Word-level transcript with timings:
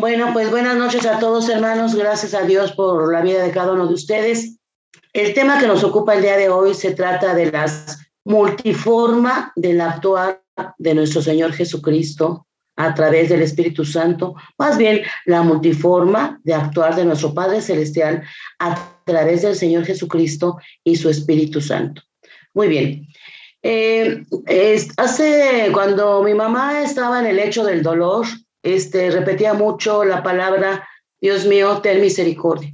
Bueno, 0.00 0.30
pues 0.32 0.50
buenas 0.50 0.78
noches 0.78 1.04
a 1.04 1.18
todos 1.18 1.50
hermanos, 1.50 1.94
gracias 1.94 2.32
a 2.32 2.46
Dios 2.46 2.72
por 2.72 3.12
la 3.12 3.20
vida 3.20 3.42
de 3.42 3.50
cada 3.50 3.72
uno 3.72 3.86
de 3.86 3.92
ustedes. 3.92 4.56
El 5.12 5.34
tema 5.34 5.60
que 5.60 5.66
nos 5.66 5.84
ocupa 5.84 6.14
el 6.14 6.22
día 6.22 6.38
de 6.38 6.48
hoy 6.48 6.72
se 6.72 6.94
trata 6.94 7.34
de 7.34 7.52
las 7.52 7.98
multiforma 8.24 9.52
del 9.56 9.78
actuar 9.82 10.42
de 10.78 10.94
nuestro 10.94 11.20
Señor 11.20 11.52
Jesucristo 11.52 12.46
a 12.76 12.94
través 12.94 13.28
del 13.28 13.42
Espíritu 13.42 13.84
Santo, 13.84 14.36
más 14.56 14.78
bien 14.78 15.02
la 15.26 15.42
multiforma 15.42 16.40
de 16.44 16.54
actuar 16.54 16.96
de 16.96 17.04
nuestro 17.04 17.34
Padre 17.34 17.60
Celestial 17.60 18.22
a 18.58 18.94
través 19.04 19.42
del 19.42 19.54
Señor 19.54 19.84
Jesucristo 19.84 20.56
y 20.82 20.96
su 20.96 21.10
Espíritu 21.10 21.60
Santo. 21.60 22.00
Muy 22.54 22.68
bien. 22.68 23.06
Eh, 23.62 24.24
hace 24.96 25.68
cuando 25.74 26.22
mi 26.22 26.32
mamá 26.32 26.80
estaba 26.80 27.20
en 27.20 27.26
el 27.26 27.38
hecho 27.38 27.64
del 27.64 27.82
dolor, 27.82 28.24
este, 28.62 29.10
repetía 29.10 29.54
mucho 29.54 30.04
la 30.04 30.22
palabra, 30.22 30.88
Dios 31.20 31.46
mío, 31.46 31.80
ten 31.82 32.00
misericordia. 32.00 32.72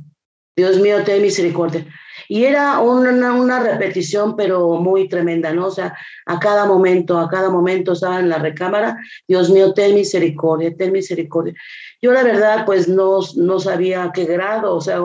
Dios 0.56 0.78
mío, 0.78 1.04
ten 1.04 1.20
misericordia. 1.20 1.86
Y 2.28 2.44
era 2.44 2.80
una, 2.80 3.34
una, 3.34 3.60
repetición, 3.60 4.36
pero 4.36 4.80
muy 4.80 5.08
tremenda, 5.08 5.52
¿no? 5.52 5.66
O 5.66 5.70
sea, 5.70 5.96
a 6.24 6.38
cada 6.40 6.64
momento, 6.64 7.18
a 7.18 7.28
cada 7.28 7.50
momento 7.50 7.92
estaba 7.92 8.18
en 8.18 8.28
la 8.28 8.38
recámara, 8.38 8.98
Dios 9.28 9.50
mío, 9.50 9.74
ten 9.74 9.94
misericordia, 9.94 10.74
ten 10.76 10.92
misericordia. 10.92 11.54
Yo 12.00 12.12
la 12.12 12.22
verdad, 12.22 12.64
pues 12.64 12.88
no, 12.88 13.20
no 13.36 13.60
sabía 13.60 14.10
qué 14.14 14.24
grado, 14.24 14.74
o 14.74 14.80
sea, 14.80 15.00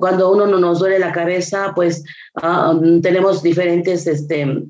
cuando 0.00 0.32
uno 0.32 0.46
no 0.46 0.58
nos 0.58 0.78
duele 0.78 0.98
la 0.98 1.12
cabeza, 1.12 1.72
pues 1.74 2.02
ah, 2.42 2.74
tenemos 3.02 3.42
diferentes, 3.42 4.06
este, 4.06 4.64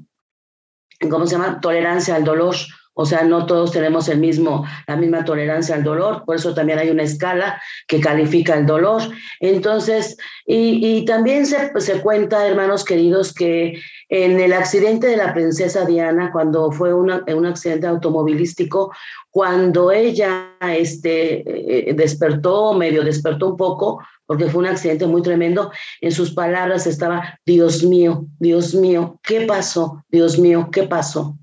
¿cómo 1.09 1.27
se 1.27 1.37
llama? 1.37 1.61
Tolerancia 1.61 2.17
al 2.17 2.25
dolor. 2.25 2.57
O 2.95 3.05
sea, 3.05 3.25
no 3.25 3.47
todos 3.47 3.73
tenemos 3.73 4.09
el 4.09 4.19
mismo, 4.19 4.65
la 4.87 4.97
misma 4.97 5.25
tolerancia 5.25 5.75
al 5.75 5.83
dolor, 5.83 6.23
por 6.25 6.37
eso 6.37 6.55
también 6.55 6.79
hay 6.79 6.91
una 6.91 7.03
escala 7.03 7.61
que 7.89 8.01
califica 8.01 8.55
el 8.55 8.67
dolor. 8.67 9.03
Entonces, 9.41 10.17
y, 10.47 11.05
también 11.05 11.45
se, 11.45 11.71
se, 11.81 12.01
cuenta, 12.01 12.47
hermanos 12.47 12.85
queridos, 12.85 13.35
que 13.35 13.81
en 14.09 14.39
el 14.39 14.53
accidente 14.53 15.09
de 15.09 15.17
la 15.17 15.35
princesa 15.35 15.85
Diana, 15.85 16.31
cuando 16.33 16.71
fue 16.71 16.95
una, 16.95 17.25
un 17.27 17.47
accidente 17.47 17.87
automovilístico, 17.87 18.93
cuando 19.31 19.91
ella 19.91 20.53
este, 20.61 21.89
eh, 21.89 21.95
despertó, 21.95 22.75
medio 22.75 23.03
despertó 23.03 23.49
un 23.49 23.57
poco, 23.57 24.01
porque 24.27 24.49
fue 24.49 24.61
un 24.61 24.69
accidente 24.69 25.07
muy 25.07 25.23
tremendo, 25.23 25.73
en 26.01 26.13
sus 26.13 26.33
palabras 26.33 26.87
estaba, 26.87 27.41
Dios 27.45 27.83
mío, 27.83 28.27
Dios 28.39 28.75
mío, 28.75 29.19
¿qué 29.25 29.41
pasó? 29.41 30.05
Dios 30.09 30.39
mío, 30.39 30.69
¿qué 30.71 30.85
pasó? 30.85 31.37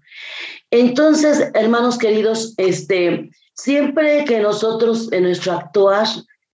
Entonces, 0.71 1.51
hermanos 1.53 1.97
queridos, 1.97 2.53
este, 2.57 3.29
siempre 3.53 4.23
que 4.25 4.39
nosotros 4.39 5.11
en 5.11 5.23
nuestro 5.23 5.51
actuar, 5.53 6.07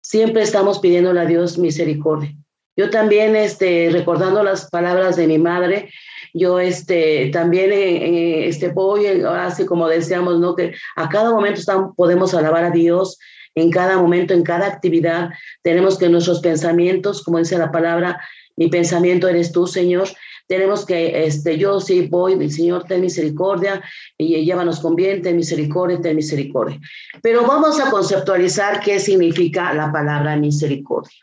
siempre 0.02 0.42
estamos 0.42 0.80
pidiéndole 0.80 1.20
a 1.20 1.26
Dios 1.26 1.58
misericordia. 1.58 2.34
Yo 2.78 2.90
también, 2.90 3.36
este, 3.36 3.90
recordando 3.92 4.44
las 4.44 4.70
palabras 4.70 5.16
de 5.16 5.28
mi 5.28 5.38
madre, 5.38 5.90
yo 6.34 6.60
este, 6.60 7.30
también 7.32 7.72
eh, 7.72 7.96
eh, 8.06 8.48
este, 8.48 8.70
voy, 8.70 9.06
así 9.08 9.66
como 9.66 9.88
decíamos, 9.88 10.40
¿no? 10.40 10.56
que 10.56 10.74
a 10.96 11.08
cada 11.10 11.32
momento 11.32 11.60
estamos, 11.60 11.96
podemos 11.96 12.34
alabar 12.34 12.66
a 12.66 12.72
Dios, 12.72 13.18
en 13.56 13.72
cada 13.72 13.98
momento, 13.98 14.34
en 14.34 14.44
cada 14.44 14.68
actividad, 14.68 15.30
tenemos 15.62 15.98
que 15.98 16.10
nuestros 16.10 16.42
pensamientos, 16.42 17.24
como 17.24 17.40
dice 17.40 17.58
la 17.58 17.72
palabra, 17.72 18.20
mi 18.58 18.68
pensamiento 18.68 19.28
eres 19.30 19.54
tú, 19.54 19.66
Señor, 19.66 20.10
tenemos 20.48 20.86
que, 20.86 21.26
este, 21.26 21.58
yo 21.58 21.80
sí 21.80 22.08
voy, 22.08 22.36
mi 22.36 22.50
Señor, 22.50 22.84
ten 22.84 23.02
misericordia, 23.02 23.82
y 24.18 24.44
llévanos 24.46 24.80
con 24.80 24.96
bien, 24.96 25.22
ten 25.22 25.36
misericordia, 25.36 26.00
ten 26.02 26.16
misericordia. 26.16 26.80
Pero 27.22 27.46
vamos 27.46 27.80
a 27.80 27.90
conceptualizar 27.90 28.80
qué 28.82 29.00
significa 29.00 29.74
la 29.74 29.92
palabra 29.92 30.36
misericordia. 30.36 31.18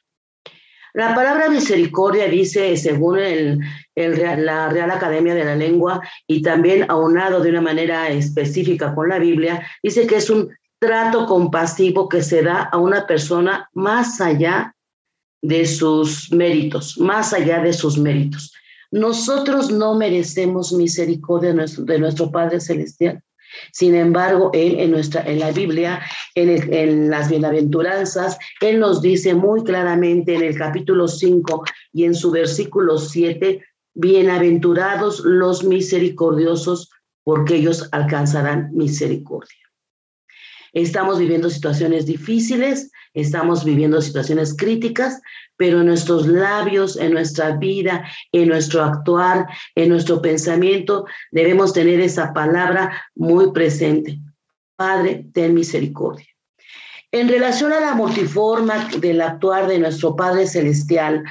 La 0.94 1.14
palabra 1.14 1.48
misericordia 1.48 2.28
dice, 2.28 2.76
según 2.76 3.18
el, 3.18 3.60
la 3.96 4.68
Real 4.68 4.90
Academia 4.90 5.34
de 5.34 5.44
la 5.44 5.56
Lengua 5.56 6.02
y 6.26 6.42
también 6.42 6.84
aunado 6.90 7.40
de 7.40 7.48
una 7.48 7.62
manera 7.62 8.10
específica 8.10 8.94
con 8.94 9.08
la 9.08 9.18
Biblia, 9.18 9.66
dice 9.82 10.06
que 10.06 10.16
es 10.16 10.28
un 10.28 10.50
trato 10.78 11.26
compasivo 11.26 12.08
que 12.08 12.22
se 12.22 12.42
da 12.42 12.64
a 12.64 12.76
una 12.76 13.06
persona 13.06 13.70
más 13.72 14.20
allá 14.20 14.74
de 15.40 15.64
sus 15.64 16.30
méritos, 16.30 16.98
más 16.98 17.32
allá 17.32 17.60
de 17.60 17.72
sus 17.72 17.96
méritos. 17.96 18.51
Nosotros 18.92 19.72
no 19.72 19.94
merecemos 19.94 20.72
misericordia 20.72 21.54
de 21.54 21.98
nuestro, 21.98 22.30
Padre 22.30 22.60
Celestial. 22.60 23.22
Sin 23.72 23.94
embargo, 23.94 24.50
Él 24.52 24.78
en, 24.80 24.90
nuestra, 24.90 25.22
en 25.22 25.40
la 25.40 25.50
Biblia, 25.50 26.00
en, 26.34 26.72
en, 26.72 27.10
las 27.10 27.30
bienaventuranzas, 27.30 28.38
Él 28.60 28.80
nos 28.80 29.00
dice 29.00 29.34
muy 29.34 29.64
claramente 29.64 30.34
en 30.34 30.42
el 30.42 30.56
capítulo 30.56 31.08
5 31.08 31.64
y 31.94 32.04
en 32.04 32.14
su 32.14 32.30
versículo 32.30 32.98
7, 32.98 33.62
bienaventurados 33.94 35.20
los 35.24 35.64
misericordiosos, 35.64 36.90
porque 37.24 37.56
ellos 37.56 37.88
alcanzarán 37.92 38.70
misericordia. 38.74 39.61
Estamos 40.72 41.18
viviendo 41.18 41.50
situaciones 41.50 42.06
difíciles, 42.06 42.90
estamos 43.14 43.64
viviendo 43.64 44.00
situaciones 44.00 44.56
críticas, 44.56 45.20
pero 45.56 45.80
en 45.80 45.86
nuestros 45.86 46.26
labios, 46.26 46.96
en 46.96 47.12
nuestra 47.12 47.56
vida, 47.56 48.04
en 48.32 48.48
nuestro 48.48 48.82
actuar, 48.82 49.46
en 49.74 49.90
nuestro 49.90 50.22
pensamiento, 50.22 51.04
debemos 51.30 51.72
tener 51.72 52.00
esa 52.00 52.32
palabra 52.32 53.02
muy 53.14 53.52
presente. 53.52 54.18
Padre, 54.76 55.26
ten 55.32 55.54
misericordia. 55.54 56.26
En 57.10 57.28
relación 57.28 57.72
a 57.74 57.80
la 57.80 57.94
multiforma 57.94 58.88
del 58.98 59.20
actuar 59.20 59.68
de 59.68 59.78
nuestro 59.78 60.16
Padre 60.16 60.46
Celestial, 60.46 61.22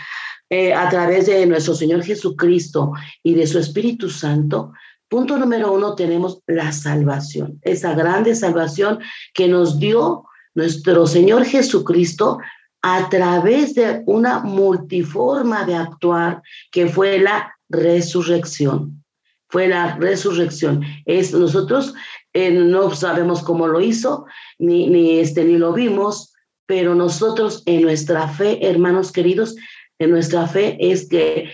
eh, 0.54 0.74
a 0.74 0.90
través 0.90 1.26
de 1.28 1.46
nuestro 1.48 1.74
Señor 1.74 2.04
Jesucristo 2.04 2.92
y 3.24 3.34
de 3.34 3.48
su 3.48 3.58
Espíritu 3.58 4.10
Santo, 4.10 4.74
punto 5.12 5.38
número 5.38 5.74
uno 5.74 5.94
tenemos 5.94 6.42
la 6.48 6.72
salvación, 6.72 7.60
esa 7.64 7.94
grande 7.94 8.34
salvación 8.34 9.00
que 9.34 9.50
nos 9.50 9.78
dio 9.78 10.24
nuestro 10.56 11.06
Señor 11.06 11.44
Jesucristo 11.44 12.40
a 12.82 13.10
través 13.10 13.76
de 13.76 14.04
una 14.06 14.40
multiforma 14.40 15.66
de 15.66 15.76
actuar 15.76 16.42
que 16.72 16.88
fue 16.88 17.20
la 17.20 17.54
resurrección. 17.68 19.04
Fue 19.50 19.68
la 19.68 19.98
resurrección. 19.98 20.82
Es, 21.06 21.34
nosotros 21.34 21.94
eh, 22.32 22.50
no 22.50 22.96
sabemos 22.96 23.44
cómo 23.44 23.68
lo 23.68 23.82
hizo, 23.82 24.26
ni, 24.60 24.88
ni, 24.88 25.20
este, 25.20 25.44
ni 25.44 25.58
lo 25.58 25.74
vimos, 25.74 26.34
pero 26.66 26.96
nosotros 26.96 27.64
en 27.66 27.82
nuestra 27.82 28.30
fe, 28.30 28.66
hermanos 28.66 29.12
queridos, 29.12 29.58
en 30.00 30.12
nuestra 30.12 30.48
fe 30.48 30.78
es 30.80 31.10
que 31.10 31.52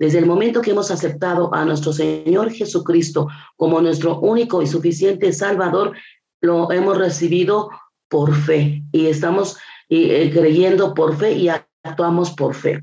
desde 0.00 0.18
el 0.18 0.24
momento 0.24 0.62
que 0.62 0.70
hemos 0.70 0.90
aceptado 0.90 1.54
a 1.54 1.62
nuestro 1.66 1.92
Señor 1.92 2.50
Jesucristo 2.50 3.28
como 3.56 3.82
nuestro 3.82 4.18
único 4.18 4.62
y 4.62 4.66
suficiente 4.66 5.30
Salvador, 5.30 5.94
lo 6.40 6.72
hemos 6.72 6.96
recibido 6.96 7.68
por 8.08 8.34
fe 8.34 8.82
y 8.92 9.06
estamos 9.06 9.58
eh, 9.90 10.30
creyendo 10.32 10.94
por 10.94 11.18
fe 11.18 11.32
y 11.32 11.50
actuamos 11.50 12.30
por 12.30 12.54
fe. 12.54 12.82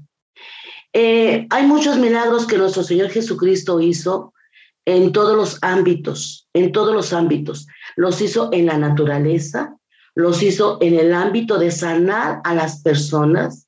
Eh, 0.94 1.48
hay 1.50 1.66
muchos 1.66 1.98
milagros 1.98 2.46
que 2.46 2.60
nuestro 2.60 2.84
Señor 2.84 3.10
Jesucristo 3.10 3.82
hizo 3.82 4.34
en 4.86 5.12
todos 5.12 5.36
los 5.36 5.58
ámbitos, 5.64 6.48
en 6.54 6.72
todos 6.72 6.94
los 6.94 7.14
ámbitos. 7.14 7.66
Los 7.96 8.22
hizo 8.22 8.50
en 8.54 8.68
la 8.68 8.78
naturaleza, 8.78 9.76
los 10.14 10.44
hizo 10.44 10.78
en 10.82 10.94
el 10.94 11.16
ámbito 11.16 11.58
de 11.58 11.72
sanar 11.72 12.42
a 12.44 12.54
las 12.54 12.84
personas, 12.84 13.67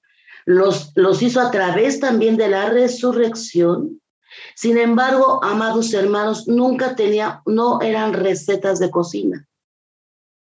los, 0.49 0.91
los 0.95 1.21
hizo 1.21 1.41
a 1.41 1.51
través 1.51 1.99
también 1.99 2.35
de 2.35 2.47
la 2.47 2.69
resurrección. 2.69 4.01
Sin 4.55 4.79
embargo, 4.79 5.43
amados 5.43 5.93
hermanos, 5.93 6.47
nunca 6.47 6.95
tenía, 6.95 7.43
no 7.45 7.81
eran 7.81 8.13
recetas 8.13 8.79
de 8.79 8.89
cocina. 8.89 9.45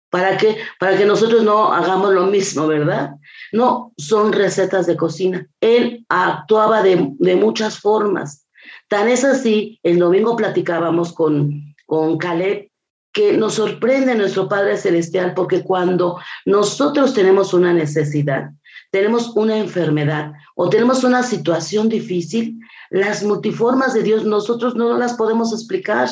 ¿Para 0.10 0.36
qué? 0.36 0.58
Para 0.82 0.98
que 0.98 1.06
nosotros 1.06 1.44
no 1.44 1.72
hagamos 1.72 2.14
lo 2.14 2.26
mismo, 2.26 2.68
¿verdad? 2.68 3.12
No, 3.54 3.94
son 3.98 4.34
recetas 4.34 4.86
de 4.86 4.98
cocina. 4.98 5.48
Él 5.62 6.06
actuaba 6.10 6.82
de, 6.84 7.14
de 7.18 7.36
muchas 7.38 7.80
formas. 7.80 8.46
Tan 8.90 9.08
es 9.08 9.24
así, 9.24 9.80
el 9.82 9.98
domingo 9.98 10.36
platicábamos 10.36 11.14
con, 11.14 11.74
con 11.86 12.18
Caleb, 12.18 12.70
que 13.14 13.38
nos 13.38 13.54
sorprende 13.54 14.14
nuestro 14.16 14.50
Padre 14.50 14.76
Celestial, 14.76 15.34
porque 15.34 15.64
cuando 15.64 16.20
nosotros 16.46 17.14
tenemos 17.14 17.54
una 17.54 17.74
necesidad, 17.74 18.50
tenemos 18.96 19.36
una 19.36 19.58
enfermedad 19.58 20.32
o 20.56 20.70
tenemos 20.70 21.04
una 21.04 21.22
situación 21.22 21.90
difícil, 21.90 22.58
las 22.90 23.24
multiformas 23.24 23.94
de 23.94 24.04
Dios 24.04 24.24
nosotros 24.24 24.74
no 24.76 24.98
las 24.98 25.16
podemos 25.16 25.52
explicar. 25.52 26.08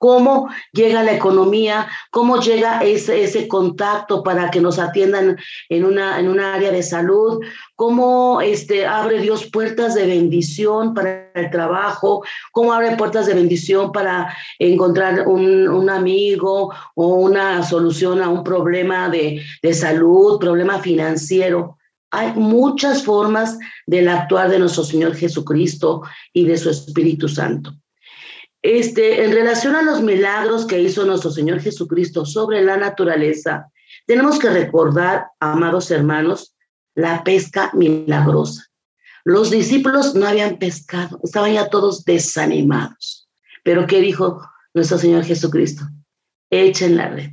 Cómo 0.00 0.48
llega 0.72 1.02
la 1.02 1.14
economía, 1.14 1.88
cómo 2.12 2.40
llega 2.40 2.78
ese, 2.84 3.24
ese 3.24 3.48
contacto 3.48 4.22
para 4.22 4.48
que 4.48 4.60
nos 4.60 4.78
atiendan 4.78 5.36
en 5.68 5.84
una, 5.84 6.20
en 6.20 6.38
área 6.38 6.70
de 6.70 6.84
salud, 6.84 7.40
cómo 7.74 8.40
este, 8.40 8.86
abre 8.86 9.18
Dios 9.18 9.50
puertas 9.50 9.96
de 9.96 10.06
bendición 10.06 10.94
para 10.94 11.32
el 11.34 11.50
trabajo, 11.50 12.22
cómo 12.52 12.72
abre 12.72 12.94
puertas 12.94 13.26
de 13.26 13.34
bendición 13.34 13.90
para 13.90 14.32
encontrar 14.60 15.26
un, 15.26 15.66
un 15.68 15.90
amigo 15.90 16.72
o 16.94 17.06
una 17.16 17.64
solución 17.64 18.22
a 18.22 18.28
un 18.28 18.44
problema 18.44 19.08
de, 19.08 19.42
de 19.60 19.74
salud, 19.74 20.38
problema 20.38 20.78
financiero. 20.78 21.77
Hay 22.10 22.32
muchas 22.34 23.04
formas 23.04 23.58
del 23.86 24.08
actuar 24.08 24.50
de 24.50 24.58
nuestro 24.58 24.84
Señor 24.84 25.14
Jesucristo 25.14 26.02
y 26.32 26.46
de 26.46 26.56
su 26.56 26.70
Espíritu 26.70 27.28
Santo. 27.28 27.74
Este, 28.62 29.24
en 29.24 29.32
relación 29.32 29.76
a 29.76 29.82
los 29.82 30.02
milagros 30.02 30.66
que 30.66 30.80
hizo 30.80 31.04
nuestro 31.04 31.30
Señor 31.30 31.60
Jesucristo 31.60 32.24
sobre 32.24 32.62
la 32.62 32.76
naturaleza, 32.76 33.70
tenemos 34.06 34.38
que 34.38 34.50
recordar, 34.50 35.26
amados 35.38 35.90
hermanos, 35.90 36.56
la 36.94 37.22
pesca 37.22 37.70
milagrosa. 37.74 38.66
Los 39.24 39.50
discípulos 39.50 40.14
no 40.14 40.26
habían 40.26 40.58
pescado, 40.58 41.20
estaban 41.22 41.52
ya 41.52 41.68
todos 41.68 42.04
desanimados. 42.04 43.28
Pero 43.62 43.86
¿qué 43.86 44.00
dijo 44.00 44.42
nuestro 44.74 44.98
Señor 44.98 45.24
Jesucristo? 45.24 45.84
Echen 46.50 46.96
la 46.96 47.10
red. 47.10 47.30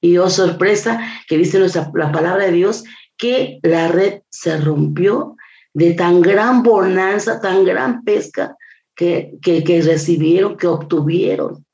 Y 0.00 0.18
oh 0.18 0.30
sorpresa, 0.30 1.00
que 1.28 1.36
dice 1.36 1.58
nuestra, 1.58 1.90
la 1.94 2.12
palabra 2.12 2.44
de 2.44 2.52
Dios, 2.52 2.84
que 3.16 3.60
la 3.62 3.88
red 3.88 4.22
se 4.28 4.58
rompió 4.58 5.36
de 5.72 5.94
tan 5.94 6.20
gran 6.20 6.62
bonanza, 6.62 7.40
tan 7.40 7.64
gran 7.64 8.04
pesca, 8.04 8.56
que, 8.94 9.38
que, 9.42 9.82
recibieron, 9.82 10.56
que 10.56 10.66
obtuvieron. 10.66 11.64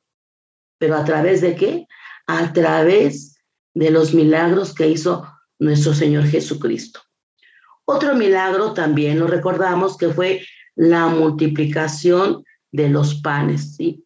Pero 0.78 0.96
a 0.96 1.04
través 1.04 1.40
de 1.42 1.54
qué? 1.54 1.87
A 2.26 2.52
través 2.52 3.37
de 3.75 3.90
los 3.90 4.14
milagros 4.14 4.75
que 4.75 4.88
hizo 4.88 5.26
nuestro 5.58 5.92
Señor 5.92 6.25
Jesucristo. 6.25 7.00
Otro 7.84 8.14
milagro 8.14 8.72
también 8.72 9.19
lo 9.19 9.26
recordamos 9.26 9.96
que 9.98 10.08
fue 10.08 10.42
la 10.76 11.08
multiplicación 11.08 12.44
de 12.72 12.88
los 12.88 13.16
panes. 13.16 13.76
¿sí? 13.76 14.04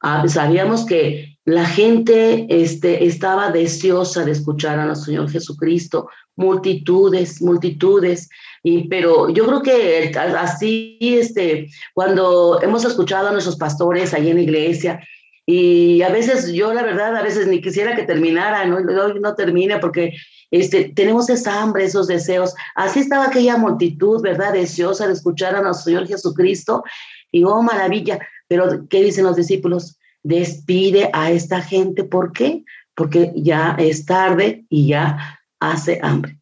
Ah, 0.00 0.26
sabíamos 0.28 0.86
que 0.86 1.38
la 1.44 1.66
gente 1.66 2.46
este, 2.48 3.04
estaba 3.04 3.50
deseosa 3.50 4.24
de 4.24 4.32
escuchar 4.32 4.78
a 4.78 4.86
nuestro 4.86 5.06
Señor 5.06 5.30
Jesucristo, 5.30 6.08
multitudes, 6.36 7.40
multitudes, 7.40 8.28
y, 8.62 8.88
pero 8.88 9.28
yo 9.28 9.46
creo 9.46 9.62
que 9.62 10.12
así, 10.16 10.98
este, 11.00 11.68
cuando 11.92 12.60
hemos 12.62 12.84
escuchado 12.84 13.28
a 13.28 13.32
nuestros 13.32 13.56
pastores 13.56 14.14
ahí 14.14 14.30
en 14.30 14.36
la 14.36 14.42
iglesia, 14.42 15.00
y 15.46 16.00
a 16.02 16.08
veces 16.08 16.52
yo 16.52 16.72
la 16.72 16.82
verdad, 16.82 17.14
a 17.16 17.22
veces 17.22 17.46
ni 17.46 17.60
quisiera 17.60 17.94
que 17.94 18.04
terminara, 18.04 18.64
no, 18.64 18.80
no, 18.80 19.34
termine 19.34 19.78
porque 19.78 20.14
este, 20.50 20.92
tenemos 20.94 21.28
esa 21.28 21.60
hambre, 21.60 21.84
esos 21.84 22.06
deseos. 22.06 22.54
Así 22.74 23.00
estaba 23.00 23.26
aquella 23.26 23.58
multitud, 23.58 24.22
¿verdad? 24.22 24.54
Deseosa 24.54 25.06
de 25.06 25.12
escuchar 25.12 25.54
a 25.54 25.60
nuestro 25.60 25.84
Señor 25.84 26.06
Jesucristo. 26.06 26.82
Y 27.30 27.44
oh, 27.44 27.62
maravilla. 27.62 28.20
Pero, 28.48 28.86
¿qué 28.88 29.02
dicen 29.02 29.24
los 29.24 29.36
discípulos? 29.36 29.98
Despide 30.22 31.10
a 31.12 31.30
esta 31.30 31.60
gente. 31.60 32.04
¿Por 32.04 32.32
qué? 32.32 32.64
Porque 32.94 33.32
ya 33.34 33.76
es 33.78 34.06
tarde 34.06 34.64
y 34.70 34.88
ya 34.88 35.40
hace 35.70 35.98
hambre. 36.02 36.38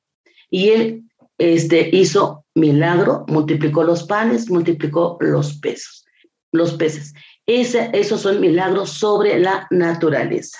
Y 0.50 0.68
él 0.70 1.04
este, 1.38 1.88
hizo 1.92 2.44
milagro, 2.54 3.24
multiplicó 3.28 3.82
los 3.82 4.04
panes, 4.04 4.50
multiplicó 4.50 5.16
los 5.20 5.54
pesos, 5.58 6.04
los 6.52 6.74
peces. 6.74 7.14
Esos 7.46 8.20
son 8.20 8.40
milagros 8.40 8.90
sobre 8.90 9.38
la 9.38 9.66
naturaleza. 9.70 10.58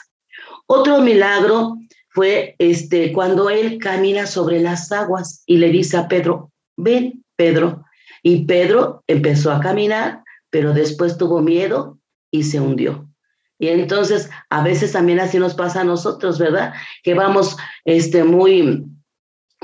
Otro 0.67 1.01
milagro 1.01 1.77
fue 2.09 2.57
este, 2.59 3.13
cuando 3.13 3.51
él 3.51 3.79
camina 3.79 4.27
sobre 4.27 4.61
las 4.61 4.91
aguas 4.93 5.43
y 5.47 5.59
le 5.59 5.71
dice 5.71 5.97
a 5.97 6.09
Pedro, 6.09 6.51
ven, 6.77 7.25
Pedro. 7.37 7.85
Y 8.23 8.45
Pedro 8.45 9.03
empezó 9.07 9.51
a 9.51 9.61
caminar, 9.61 10.23
pero 10.51 10.73
después 10.73 11.17
tuvo 11.17 11.41
miedo 11.41 11.99
y 12.31 12.45
se 12.45 12.61
hundió. 12.61 13.09
Y 13.63 13.69
entonces, 13.69 14.29
a 14.51 14.65
veces 14.65 14.91
también 14.91 15.21
así 15.21 15.39
nos 15.39 15.55
pasa 15.55 15.83
a 15.83 15.85
nosotros, 15.85 16.37
¿verdad? 16.37 16.75
Que 17.05 17.15
vamos 17.15 17.57
este, 17.85 18.25
muy 18.25 18.87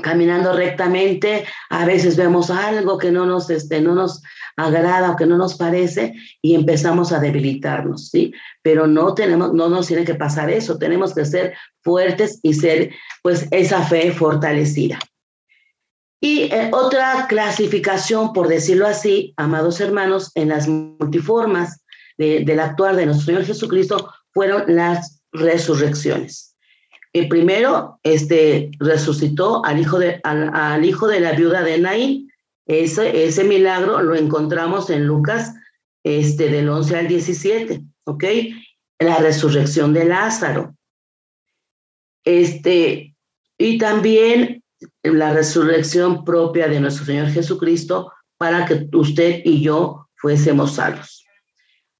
caminando 0.01 0.53
rectamente, 0.53 1.43
a 1.69 1.85
veces 1.85 2.15
vemos 2.15 2.49
algo 2.49 2.97
que 2.97 3.11
no 3.11 3.25
nos, 3.25 3.49
este, 3.49 3.81
no 3.81 3.95
nos 3.95 4.21
agrada 4.55 5.11
o 5.11 5.17
que 5.17 5.25
no 5.25 5.37
nos 5.37 5.57
parece 5.57 6.13
y 6.41 6.55
empezamos 6.55 7.11
a 7.11 7.19
debilitarnos, 7.19 8.07
¿sí? 8.07 8.31
Pero 8.61 8.87
no 8.87 9.13
tenemos, 9.15 9.53
no 9.53 9.67
nos 9.67 9.87
tiene 9.87 10.05
que 10.05 10.15
pasar 10.15 10.49
eso, 10.49 10.77
tenemos 10.77 11.13
que 11.13 11.25
ser 11.25 11.55
fuertes 11.81 12.39
y 12.41 12.53
ser, 12.53 12.91
pues, 13.21 13.49
esa 13.51 13.83
fe 13.83 14.13
fortalecida. 14.13 14.97
Y 16.21 16.43
eh, 16.43 16.69
otra 16.71 17.25
clasificación, 17.27 18.31
por 18.31 18.47
decirlo 18.47 18.87
así, 18.87 19.33
amados 19.35 19.81
hermanos, 19.81 20.31
en 20.35 20.47
las 20.47 20.69
multiformas 20.69 21.81
del 22.19 22.59
actuar 22.59 22.97
de 22.97 23.05
nuestro 23.05 23.27
Señor 23.27 23.45
Jesucristo 23.45 24.13
fueron 24.33 24.63
las 24.67 25.21
resurrecciones. 25.31 26.55
El 27.13 27.29
primero 27.29 27.99
este, 28.03 28.69
resucitó 28.79 29.65
al 29.65 29.79
hijo, 29.79 29.97
de, 29.97 30.19
al, 30.23 30.83
hijo 30.83 31.07
de 31.07 31.21
la 31.21 31.31
viuda 31.31 31.63
de 31.63 31.79
Naín. 31.79 32.31
Ese, 32.67 33.25
ese 33.25 33.45
milagro 33.45 34.03
lo 34.03 34.15
encontramos 34.15 34.89
en 34.89 35.07
Lucas 35.07 35.53
este, 36.03 36.49
del 36.49 36.69
11 36.69 36.97
al 36.97 37.07
17, 37.07 37.81
¿ok? 38.03 38.23
La 38.99 39.17
resurrección 39.17 39.93
de 39.93 40.05
Lázaro. 40.05 40.75
Este, 42.25 43.15
y 43.57 43.77
también 43.77 44.61
la 45.03 45.33
resurrección 45.33 46.25
propia 46.25 46.67
de 46.67 46.79
nuestro 46.79 47.05
Señor 47.05 47.29
Jesucristo 47.29 48.11
para 48.37 48.65
que 48.65 48.87
usted 48.93 49.41
y 49.43 49.61
yo 49.61 50.09
fuésemos 50.15 50.75
salvos. 50.75 51.18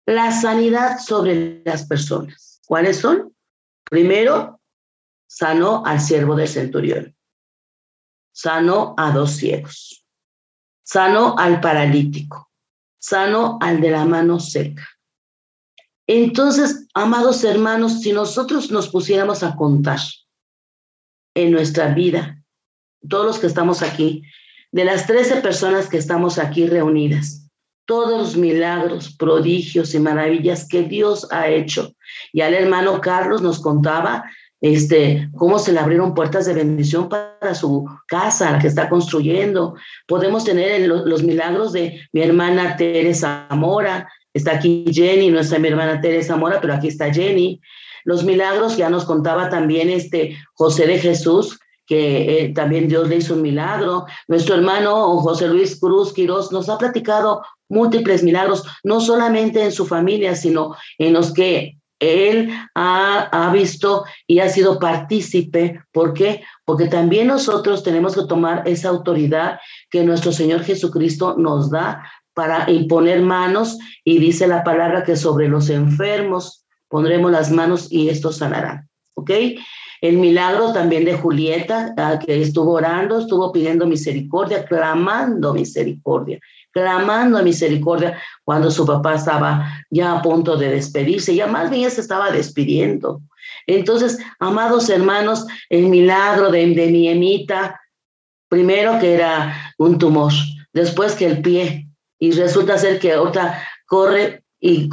La 0.10 0.32
sanidad 0.32 0.98
sobre 0.98 1.62
las 1.64 1.86
personas. 1.86 2.62
¿Cuáles 2.66 2.98
son? 2.98 3.36
Primero, 3.92 4.60
sanó 5.28 5.86
al 5.86 6.02
siervo 6.02 6.36
del 6.36 6.48
centurión, 6.48 7.16
sanó 8.32 8.96
a 8.98 9.12
dos 9.12 9.34
ciegos, 9.34 10.04
sanó 10.82 11.38
al 11.38 11.62
paralítico, 11.62 12.50
sanó 12.98 13.60
al 13.62 13.82
de 13.82 13.92
la 13.92 14.04
mano 14.06 14.40
seca. 14.40 14.84
Entonces, 16.08 16.88
amados 16.96 17.44
hermanos, 17.44 18.02
si 18.02 18.12
nosotros 18.12 18.72
nos 18.72 18.90
pusiéramos 18.90 19.44
a 19.44 19.56
contar 19.56 20.00
en 21.36 21.52
nuestra 21.52 21.94
vida, 21.94 22.44
todos 23.08 23.28
los 23.28 23.38
que 23.38 23.46
estamos 23.46 23.84
aquí, 23.84 24.24
de 24.72 24.86
las 24.86 25.06
13 25.06 25.42
personas 25.42 25.88
que 25.88 25.98
estamos 25.98 26.40
aquí 26.40 26.66
reunidas, 26.66 27.39
todos 27.90 28.20
los 28.20 28.38
milagros, 28.38 29.16
prodigios 29.18 29.96
y 29.96 30.00
maravillas 30.00 30.68
que 30.68 30.84
Dios 30.84 31.28
ha 31.32 31.48
hecho. 31.48 31.92
Y 32.32 32.42
al 32.42 32.54
hermano 32.54 33.02
Carlos 33.02 33.42
nos 33.42 33.60
contaba 33.60 34.26
este, 34.62 35.28
cómo 35.36 35.58
se 35.58 35.74
le 35.74 35.80
abrieron 35.80 36.14
puertas 36.14 36.46
de 36.46 36.54
bendición 36.54 37.10
para 37.10 37.56
su 37.56 37.90
casa, 38.08 38.52
la 38.52 38.60
que 38.60 38.68
está 38.68 38.90
construyendo. 38.90 39.74
Podemos 40.08 40.44
tener 40.44 40.88
los, 40.88 41.24
milagros 41.24 41.74
de 41.74 42.00
mi 42.14 42.22
hermana 42.22 42.76
Teresa 42.78 43.48
Mora, 43.56 44.08
está 44.36 44.58
aquí 44.58 44.86
Jenny, 44.94 45.32
no 45.32 45.40
está 45.40 45.58
mi 45.58 45.70
hermana 45.70 46.00
Teresa 46.00 46.36
Mora, 46.36 46.62
pero 46.62 46.76
aquí 46.76 46.90
está 46.90 47.12
Jenny. 47.12 47.60
Los 48.04 48.24
milagros 48.24 48.78
ya 48.78 48.92
nos 48.92 49.04
contaba 49.06 49.50
también 49.50 49.90
este 49.90 50.38
José 50.54 50.86
de 50.86 51.00
Jesús, 51.00 51.60
que 51.90 52.44
eh, 52.44 52.54
también 52.54 52.88
Dios 52.88 53.10
le 53.10 53.18
hizo 53.18 53.34
un 53.34 53.42
milagro. 53.42 54.06
Nuestro 54.28 54.54
hermano 54.54 55.18
José 55.22 55.48
Luis 55.48 55.80
Cruz 55.80 56.14
Quirós 56.14 56.52
nos 56.52 56.70
ha 56.70 56.78
platicado 56.78 57.42
múltiples 57.68 58.22
milagros, 58.22 58.64
no 58.84 59.02
solamente 59.02 59.64
en 59.64 59.72
su 59.72 59.88
familia, 59.88 60.36
sino 60.36 60.76
en 61.00 61.14
los 61.14 61.34
que 61.34 61.80
él 62.00 62.52
ha, 62.76 63.50
visto 63.52 64.06
y 64.28 64.40
ha 64.40 64.50
sido 64.50 64.80
partícipe. 64.80 65.82
¿Por 65.92 66.14
qué? 66.14 66.44
Porque 66.64 66.86
también 66.86 67.28
nosotros 67.28 67.84
tenemos 67.84 68.16
que 68.16 68.28
tomar 68.28 68.68
esa 68.68 68.90
autoridad 68.90 69.60
que 69.90 70.04
nuestro 70.04 70.32
Señor 70.32 70.64
Jesucristo 70.64 71.36
nos 71.38 71.72
da 71.72 72.04
para 72.36 72.70
imponer 72.70 73.22
manos 73.22 73.80
y 74.04 74.20
dice 74.20 74.48
la 74.48 74.64
palabra 74.64 75.04
que 75.04 75.16
sobre 75.16 75.50
los 75.50 75.72
enfermos 75.72 76.68
pondremos 76.88 77.32
las 77.32 77.52
manos 77.52 77.92
y 77.92 78.10
estos 78.10 78.38
sanarán. 78.38 78.88
¿Ok? 79.16 79.32
El 80.02 80.18
milagro 80.18 80.72
también 80.74 81.06
de 81.06 81.14
Julieta, 81.14 81.94
ah, 81.98 82.20
que 82.24 82.42
estuvo 82.42 82.74
orando, 82.74 83.20
estuvo 83.20 83.52
pidiendo 83.52 83.86
misericordia, 83.86 84.66
clamando 84.66 85.54
misericordia 85.54 86.40
clamando 86.72 87.42
misericordia 87.44 88.18
cuando 88.44 88.70
su 88.72 88.86
papá 88.86 89.16
estaba 89.16 89.84
ya 89.90 90.14
a 90.14 90.22
punto 90.22 90.56
de 90.56 90.70
despedirse, 90.70 91.36
ya 91.36 91.48
más 91.48 91.70
bien 91.70 91.90
se 91.90 92.02
estaba 92.02 92.32
despidiendo. 92.32 93.22
Entonces, 93.66 94.20
amados 94.40 94.90
hermanos, 94.90 95.46
el 95.70 95.88
milagro 95.88 96.52
de, 96.52 96.68
de 96.68 96.88
mi 96.88 97.08
emita, 97.08 97.80
primero 98.48 99.00
que 99.00 99.14
era 99.14 99.74
un 99.78 99.98
tumor, 99.98 100.32
después 100.74 101.16
que 101.16 101.26
el 101.26 101.42
pie, 101.42 101.88
y 102.20 102.32
resulta 102.32 102.78
ser 102.78 103.00
que 103.00 103.16
otra 103.16 103.64
corre 103.86 104.44
y, 104.60 104.88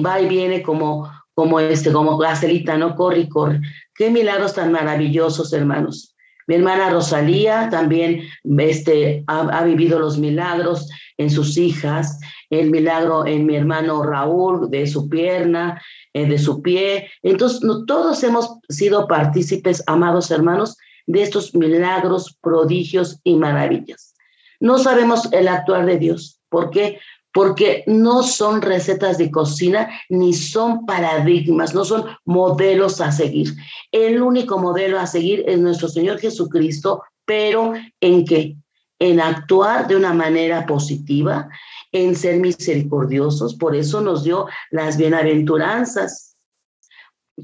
va 0.00 0.20
y 0.20 0.28
viene 0.28 0.62
como, 0.62 1.10
como 1.34 1.60
este, 1.60 1.92
como 1.92 2.18
Gacelita, 2.18 2.76
¿no? 2.76 2.94
Corre 2.94 3.20
y 3.20 3.28
corre. 3.28 3.60
Qué 3.94 4.10
milagros 4.10 4.54
tan 4.54 4.72
maravillosos, 4.72 5.52
hermanos. 5.52 6.14
Mi 6.46 6.56
hermana 6.56 6.90
Rosalía 6.90 7.68
también 7.70 8.22
este, 8.58 9.22
ha, 9.28 9.62
vivido 9.62 10.00
los 10.00 10.18
milagros 10.18 10.88
en 11.16 11.30
sus 11.30 11.56
hijas, 11.56 12.18
el 12.50 12.70
milagro 12.70 13.24
en 13.24 13.46
mi 13.46 13.54
hermano 13.54 14.02
Raúl 14.02 14.68
de 14.68 14.86
su 14.88 15.08
pierna, 15.08 15.80
eh, 16.12 16.26
de 16.26 16.38
su 16.38 16.60
pie. 16.60 17.08
Entonces, 17.22 17.60
todos 17.86 18.24
hemos 18.24 18.58
sido 18.68 19.06
partícipes, 19.06 19.84
amados 19.86 20.32
hermanos, 20.32 20.76
de 21.06 21.22
estos 21.22 21.54
milagros, 21.54 22.36
prodigios 22.40 23.20
y 23.22 23.36
maravillas. 23.36 24.14
No 24.58 24.78
sabemos 24.78 25.32
el 25.32 25.46
actuar 25.46 25.86
de 25.86 25.98
Dios. 25.98 26.40
¿Por 26.48 26.70
qué? 26.70 26.98
Porque 27.32 27.84
no 27.86 28.22
son 28.22 28.60
recetas 28.60 29.18
de 29.18 29.30
cocina 29.30 29.88
ni 30.08 30.32
son 30.32 30.84
paradigmas, 30.84 31.74
no 31.74 31.84
son 31.84 32.04
modelos 32.24 33.00
a 33.00 33.12
seguir. 33.12 33.54
El 33.92 34.20
único 34.22 34.58
modelo 34.58 34.98
a 34.98 35.06
seguir 35.06 35.44
es 35.46 35.58
nuestro 35.58 35.88
Señor 35.88 36.18
Jesucristo, 36.18 37.02
pero 37.24 37.72
¿en 38.00 38.24
qué? 38.24 38.56
En 38.98 39.20
actuar 39.20 39.86
de 39.86 39.96
una 39.96 40.12
manera 40.12 40.66
positiva, 40.66 41.48
en 41.92 42.14
ser 42.14 42.40
misericordiosos, 42.40 43.54
por 43.54 43.74
eso 43.74 44.00
nos 44.00 44.24
dio 44.24 44.46
las 44.70 44.96
bienaventuranzas 44.96 46.30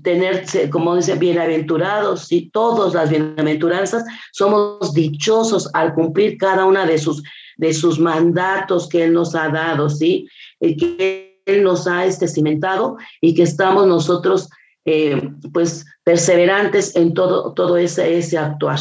tener, 0.02 0.44
como 0.70 0.96
dice, 0.96 1.14
bienaventurados 1.16 2.30
y 2.32 2.50
todas 2.50 2.94
las 2.94 3.10
bienaventuranzas, 3.10 4.04
somos 4.32 4.92
dichosos 4.92 5.70
al 5.74 5.94
cumplir 5.94 6.36
cada 6.38 6.64
una 6.64 6.86
de 6.86 6.98
sus, 6.98 7.22
de 7.56 7.72
sus 7.74 7.98
mandatos 7.98 8.88
que 8.88 9.04
Él 9.04 9.12
nos 9.12 9.34
ha 9.34 9.48
dado, 9.48 9.88
¿sí? 9.88 10.28
Y 10.60 10.76
que 10.76 11.40
Él 11.46 11.62
nos 11.62 11.86
ha 11.86 12.04
este, 12.04 12.28
cimentado 12.28 12.96
y 13.20 13.34
que 13.34 13.42
estamos 13.42 13.86
nosotros, 13.86 14.48
eh, 14.84 15.30
pues, 15.52 15.84
perseverantes 16.04 16.94
en 16.96 17.14
todo, 17.14 17.52
todo 17.54 17.76
ese, 17.76 18.18
ese 18.18 18.38
actuar. 18.38 18.78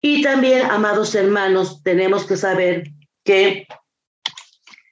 Y 0.00 0.22
también, 0.22 0.66
amados 0.70 1.14
hermanos, 1.14 1.82
tenemos 1.82 2.24
que 2.24 2.36
saber 2.36 2.84
que 3.24 3.66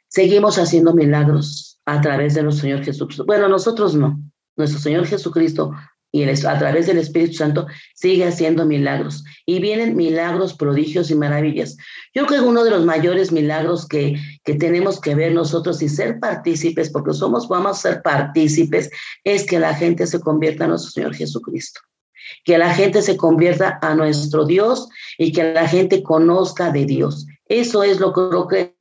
seguimos 0.09 0.59
haciendo 0.59 0.95
milagros 0.95 1.81
a 1.87 2.01
través 2.01 2.35
de 2.35 2.43
nuestro 2.43 2.63
Señor 2.63 2.85
Jesús. 2.85 3.23
Bueno, 3.25 3.49
nosotros 3.49 3.95
no, 3.95 4.19
nuestro 4.57 4.81
Señor 4.81 5.07
Jesucristo 5.07 5.73
y 6.17 6.47
a 6.47 6.59
través 6.59 6.87
del 6.87 6.97
Espíritu 6.97 7.35
Santo 7.35 7.67
sigue 7.95 8.25
haciendo 8.25 8.65
milagros. 8.65 9.23
Y 9.45 9.61
vienen 9.61 9.97
milagros, 9.97 10.55
prodigios 10.55 11.11
y 11.11 11.15
maravillas. 11.15 11.77
Yo 12.15 12.25
creo 12.25 12.43
que 12.43 12.49
uno 12.49 12.65
de 12.65 12.71
los 12.71 12.87
mayores 12.87 13.33
milagros 13.33 13.87
que, 13.87 14.17
que 14.43 14.55
tenemos 14.55 14.99
que 14.99 15.15
ver 15.15 15.33
nosotros 15.33 15.83
y 15.83 15.91
ser 15.91 16.19
partícipes, 16.19 16.91
porque 16.91 17.13
somos, 17.13 17.49
vamos 17.49 17.73
a 17.73 17.91
ser 17.91 18.03
partícipes, 18.03 18.89
es 19.25 19.45
que 19.45 19.59
la 19.59 19.75
gente 19.75 20.07
se 20.07 20.19
convierta 20.21 20.65
a 20.65 20.69
nuestro 20.69 20.91
Señor 20.91 21.15
Jesucristo. 21.15 21.81
Que 22.45 22.57
la 22.57 22.73
gente 22.73 23.03
se 23.03 23.19
convierta 23.19 23.79
a 23.83 23.95
nuestro 23.95 24.47
Dios 24.47 24.89
y 25.19 25.33
que 25.33 25.53
la 25.53 25.69
gente 25.69 26.03
conozca 26.03 26.73
de 26.73 26.87
Dios. 26.87 27.27
Eso 27.47 27.83
es 27.83 28.01
lo 28.01 28.15
que 28.15 28.29
creo 28.31 28.49
que 28.49 28.75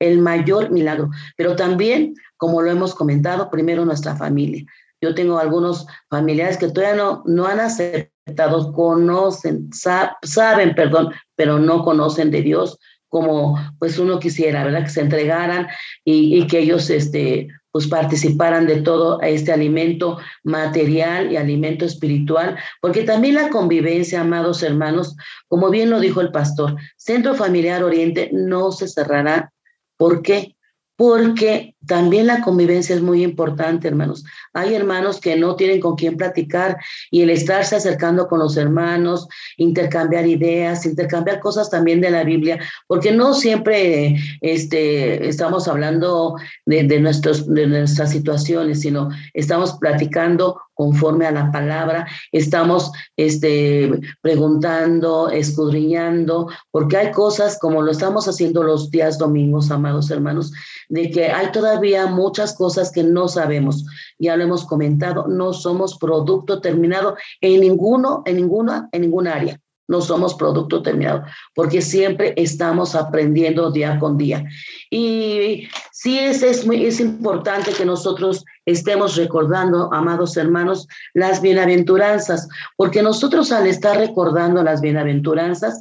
el 0.00 0.18
mayor 0.18 0.70
milagro. 0.70 1.10
Pero 1.36 1.54
también, 1.54 2.14
como 2.36 2.60
lo 2.60 2.70
hemos 2.70 2.92
comentado, 2.94 3.50
primero 3.50 3.84
nuestra 3.84 4.16
familia. 4.16 4.66
Yo 5.06 5.14
tengo 5.14 5.38
algunos 5.38 5.86
familiares 6.10 6.58
que 6.58 6.68
todavía 6.68 6.96
no, 6.96 7.22
no 7.26 7.46
han 7.46 7.60
aceptado, 7.60 8.72
conocen, 8.72 9.70
saben, 9.72 10.74
perdón, 10.74 11.12
pero 11.36 11.60
no 11.60 11.84
conocen 11.84 12.32
de 12.32 12.42
Dios 12.42 12.76
como 13.08 13.56
pues 13.78 14.00
uno 14.00 14.18
quisiera, 14.18 14.64
¿verdad? 14.64 14.82
Que 14.82 14.90
se 14.90 15.00
entregaran 15.00 15.68
y, 16.04 16.36
y 16.36 16.46
que 16.48 16.58
ellos 16.58 16.90
este, 16.90 17.46
pues 17.70 17.86
participaran 17.86 18.66
de 18.66 18.82
todo 18.82 19.20
este 19.20 19.52
alimento 19.52 20.18
material 20.42 21.30
y 21.30 21.36
alimento 21.36 21.84
espiritual, 21.84 22.56
porque 22.80 23.04
también 23.04 23.36
la 23.36 23.48
convivencia, 23.48 24.22
amados 24.22 24.64
hermanos, 24.64 25.16
como 25.46 25.70
bien 25.70 25.88
lo 25.88 26.00
dijo 26.00 26.20
el 26.20 26.32
pastor, 26.32 26.74
Centro 26.96 27.36
Familiar 27.36 27.84
Oriente 27.84 28.30
no 28.32 28.72
se 28.72 28.88
cerrará. 28.88 29.52
¿Por 29.96 30.22
qué? 30.22 30.56
porque 30.96 31.75
también 31.86 32.26
la 32.26 32.40
convivencia 32.40 32.94
es 32.94 33.02
muy 33.02 33.22
importante, 33.22 33.88
hermanos. 33.88 34.24
Hay 34.52 34.74
hermanos 34.74 35.20
que 35.20 35.36
no 35.36 35.56
tienen 35.56 35.80
con 35.80 35.94
quién 35.94 36.16
platicar 36.16 36.76
y 37.10 37.22
el 37.22 37.30
estarse 37.30 37.76
acercando 37.76 38.26
con 38.28 38.40
los 38.40 38.56
hermanos, 38.56 39.28
intercambiar 39.56 40.26
ideas, 40.26 40.86
intercambiar 40.86 41.40
cosas 41.40 41.70
también 41.70 42.00
de 42.00 42.10
la 42.10 42.24
Biblia, 42.24 42.58
porque 42.86 43.12
no 43.12 43.34
siempre 43.34 44.16
este, 44.40 45.28
estamos 45.28 45.68
hablando 45.68 46.36
de, 46.64 47.00
nuestros, 47.00 47.46
de 47.46 47.66
nuestras 47.66 48.10
situaciones, 48.10 48.80
sino 48.80 49.10
estamos 49.34 49.74
platicando 49.78 50.60
conforme 50.74 51.26
a 51.26 51.32
la 51.32 51.50
palabra, 51.50 52.06
estamos 52.32 52.92
este, 53.16 53.90
preguntando, 54.20 55.30
escudriñando, 55.30 56.48
porque 56.70 56.98
hay 56.98 57.12
cosas 57.12 57.58
como 57.58 57.80
lo 57.80 57.92
estamos 57.92 58.28
haciendo 58.28 58.62
los 58.62 58.90
días 58.90 59.16
domingos, 59.16 59.70
amados 59.70 60.10
hermanos, 60.10 60.52
de 60.90 61.10
que 61.10 61.28
hay 61.28 61.50
todavía 61.50 61.75
muchas 62.08 62.54
cosas 62.54 62.90
que 62.90 63.02
no 63.02 63.28
sabemos. 63.28 63.84
Ya 64.18 64.36
lo 64.36 64.44
hemos 64.44 64.64
comentado, 64.64 65.26
no 65.28 65.52
somos 65.52 65.98
producto 65.98 66.60
terminado 66.60 67.16
en 67.40 67.60
ninguno, 67.60 68.22
en 68.26 68.36
ninguna, 68.36 68.88
en 68.92 69.02
ningún 69.02 69.26
área 69.26 69.60
no 69.88 70.00
somos 70.00 70.34
producto 70.34 70.82
terminado, 70.82 71.24
porque 71.54 71.80
siempre 71.80 72.34
estamos 72.36 72.94
aprendiendo 72.94 73.70
día 73.70 73.98
con 73.98 74.18
día. 74.18 74.44
Y 74.90 75.68
sí 75.92 76.18
es, 76.18 76.42
es, 76.42 76.66
muy, 76.66 76.84
es 76.84 76.98
importante 76.98 77.72
que 77.72 77.84
nosotros 77.84 78.44
estemos 78.64 79.16
recordando, 79.16 79.92
amados 79.92 80.36
hermanos, 80.36 80.88
las 81.14 81.40
bienaventuranzas, 81.40 82.48
porque 82.76 83.02
nosotros 83.02 83.52
al 83.52 83.66
estar 83.66 83.96
recordando 83.96 84.62
las 84.62 84.80
bienaventuranzas, 84.80 85.78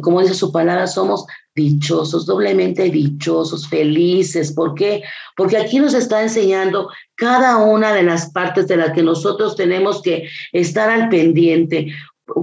como 0.00 0.20
dice 0.20 0.34
su 0.34 0.50
palabra, 0.50 0.88
somos 0.88 1.24
dichosos, 1.60 2.26
doblemente 2.26 2.90
dichosos, 2.90 3.68
felices. 3.68 4.52
¿Por 4.52 4.74
qué? 4.74 5.02
Porque 5.36 5.58
aquí 5.58 5.78
nos 5.78 5.94
está 5.94 6.22
enseñando 6.22 6.88
cada 7.14 7.58
una 7.58 7.92
de 7.92 8.02
las 8.02 8.30
partes 8.30 8.66
de 8.66 8.76
las 8.76 8.92
que 8.92 9.02
nosotros 9.02 9.56
tenemos 9.56 10.00
que 10.02 10.28
estar 10.52 10.88
al 10.88 11.08
pendiente 11.08 11.92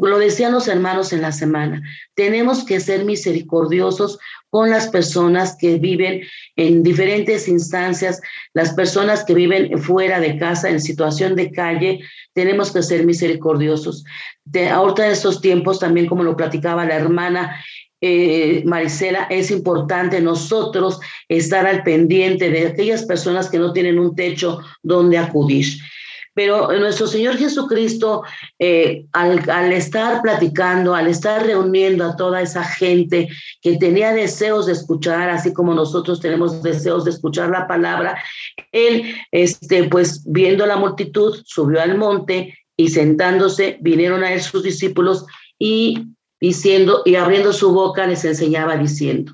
lo 0.02 0.20
decían 0.20 0.52
los 0.52 0.68
hermanos 0.68 1.14
en 1.14 1.22
la 1.22 1.32
semana, 1.32 1.82
tenemos 2.16 2.66
que 2.66 2.80
ser 2.80 3.06
misericordiosos 3.06 4.20
con 4.50 4.70
las 4.70 4.88
personas 4.88 5.56
que 5.60 5.78
viven 5.78 6.22
en 6.56 6.84
diferentes 6.84 7.48
instancias, 7.48 8.22
las 8.54 8.74
personas 8.74 9.24
que 9.24 9.34
viven 9.34 9.78
fuera 9.82 10.20
de 10.20 10.38
casa, 10.38 10.70
en 10.70 10.82
situación 10.82 11.36
de 11.36 11.52
calle, 11.52 12.00
tenemos 12.34 12.72
que 12.72 12.84
ser 12.84 13.06
misericordiosos. 13.06 14.04
De, 14.46 14.70
ahorita 14.70 15.06
en 15.06 15.12
estos 15.12 15.42
tiempos, 15.42 15.80
también 15.80 16.08
como 16.08 16.24
lo 16.24 16.38
platicaba 16.38 16.86
la 16.86 16.96
hermana 16.96 17.56
eh, 18.02 18.64
es 19.30 19.52
importante 19.52 20.22
nosotros 20.22 21.00
estar 21.28 21.66
al 21.66 21.84
pendiente 21.84 22.50
de 22.50 22.68
aquellas 22.68 23.06
personas 23.06 23.50
que 23.50 23.60
no 23.60 23.74
tienen 23.74 24.00
un 24.00 24.16
techo 24.16 24.60
donde 24.84 25.18
acudir. 25.18 25.66
Pero 26.38 26.72
nuestro 26.78 27.08
Señor 27.08 27.36
Jesucristo, 27.38 28.22
eh, 28.60 29.06
al, 29.12 29.74
estar 29.74 30.22
platicando, 30.22 30.94
al 30.94 31.08
estar 31.08 31.44
reuniendo 31.44 32.06
a 32.06 32.16
toda 32.16 32.44
esa 32.44 32.64
gente 32.64 33.28
que 33.60 33.78
tenía 33.78 34.14
deseos 34.14 34.68
de 34.68 34.74
escuchar, 34.74 35.32
así 35.32 35.52
como 35.52 35.74
nosotros 35.74 36.20
tenemos 36.20 36.62
deseos 36.62 37.06
de 37.06 37.10
escuchar 37.10 37.50
la 37.50 37.68
palabra, 37.68 38.22
Él, 38.72 39.16
este, 39.32 39.86
pues 39.86 40.22
viendo 40.28 40.68
la 40.68 40.78
multitud, 40.78 41.42
subió 41.44 41.82
al 41.82 41.98
monte 41.98 42.56
y 42.78 42.90
sentándose, 42.90 43.80
vinieron 43.82 44.24
a 44.24 44.32
Él 44.32 44.42
sus 44.42 44.62
discípulos 44.62 45.26
y 45.58 46.04
diciendo, 46.40 47.02
y 47.06 47.16
abriendo 47.16 47.54
su 47.54 47.72
boca 47.72 48.08
les 48.08 48.24
enseñaba 48.26 48.78
diciendo, 48.78 49.34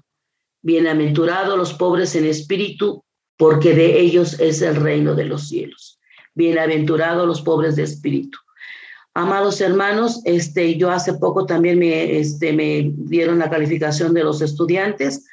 bienaventurados 0.61 1.57
los 1.57 1.73
pobres 1.73 2.15
en 2.15 2.25
espíritu, 2.25 3.03
porque 3.37 3.73
de 3.73 3.99
ellos 3.99 4.39
es 4.39 4.61
el 4.61 4.75
reino 4.75 5.15
de 5.15 5.25
los 5.25 5.47
cielos 5.49 5.99
bienaventurados 6.35 7.27
los 7.27 7.41
pobres 7.41 7.75
de 7.75 7.83
espíritu. 7.83 8.37
Amados 9.13 9.61
hermanos, 9.61 10.21
este, 10.25 10.75
yo 10.75 10.89
hace 10.89 11.13
poco 11.13 11.45
también 11.45 11.77
me, 11.77 12.19
este, 12.19 12.51
me 12.51 12.91
dieron 12.95 13.39
la 13.39 13.49
calificación 13.49 14.13
de 14.13 14.23
los 14.23 14.41
estudiantes, 14.41 15.25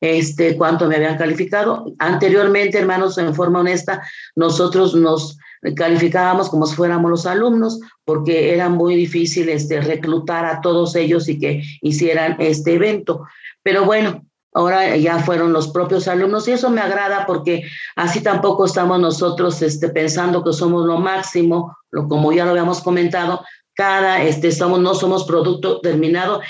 este, 0.00 0.56
cuánto 0.56 0.88
me 0.88 0.96
habían 0.96 1.16
calificado. 1.16 1.94
Anteriormente, 1.98 2.78
hermanos, 2.78 3.18
en 3.18 3.34
forma 3.34 3.60
honesta, 3.60 4.02
nosotros 4.34 4.94
nos 4.94 5.38
calificábamos 5.76 6.48
como 6.48 6.66
si 6.66 6.74
fuéramos 6.74 7.10
los 7.10 7.26
alumnos, 7.26 7.80
porque 8.04 8.54
era 8.54 8.68
muy 8.68 8.94
difícil 8.94 9.48
este, 9.48 9.80
reclutar 9.80 10.46
a 10.46 10.60
todos 10.60 10.96
ellos 10.96 11.28
y 11.28 11.38
que 11.38 11.62
hicieran 11.82 12.36
este 12.38 12.74
evento. 12.74 13.26
Pero 13.62 13.84
bueno, 13.84 14.24
Ahora 14.52 14.96
ya 14.96 15.20
fueron 15.20 15.52
los 15.52 15.68
propios 15.68 16.08
alumnos 16.08 16.48
y 16.48 16.52
eso 16.52 16.70
me 16.70 16.80
agrada 16.80 17.24
porque 17.24 17.62
así 17.94 18.20
tampoco 18.20 18.64
estamos 18.64 18.98
nosotros 18.98 19.62
este, 19.62 19.90
pensando 19.90 20.42
que 20.42 20.52
somos 20.52 20.86
lo 20.86 20.98
máximo, 20.98 21.76
lo, 21.92 22.08
como 22.08 22.32
ya 22.32 22.44
lo 22.44 22.50
habíamos 22.50 22.80
comentado, 22.80 23.44
cada, 23.74 24.24
este, 24.24 24.50
somos, 24.50 24.80
no 24.80 24.94
somos 24.94 25.24
producto 25.24 25.80
terminado 25.80 26.40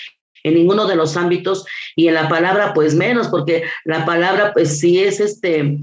en 0.45 0.55
ninguno 0.55 0.87
de 0.87 0.97
los 0.97 1.19
ámbitos 1.19 1.67
y 1.95 2.09
en 2.09 2.14
la 2.14 2.26
palabra 2.26 2.73
pues 2.73 2.95
menos, 2.95 3.29
porque 3.29 3.64
la 3.85 4.07
palabra 4.07 4.55
pues 4.55 4.81
sí 4.81 4.99
es 5.00 5.21
este, 5.21 5.79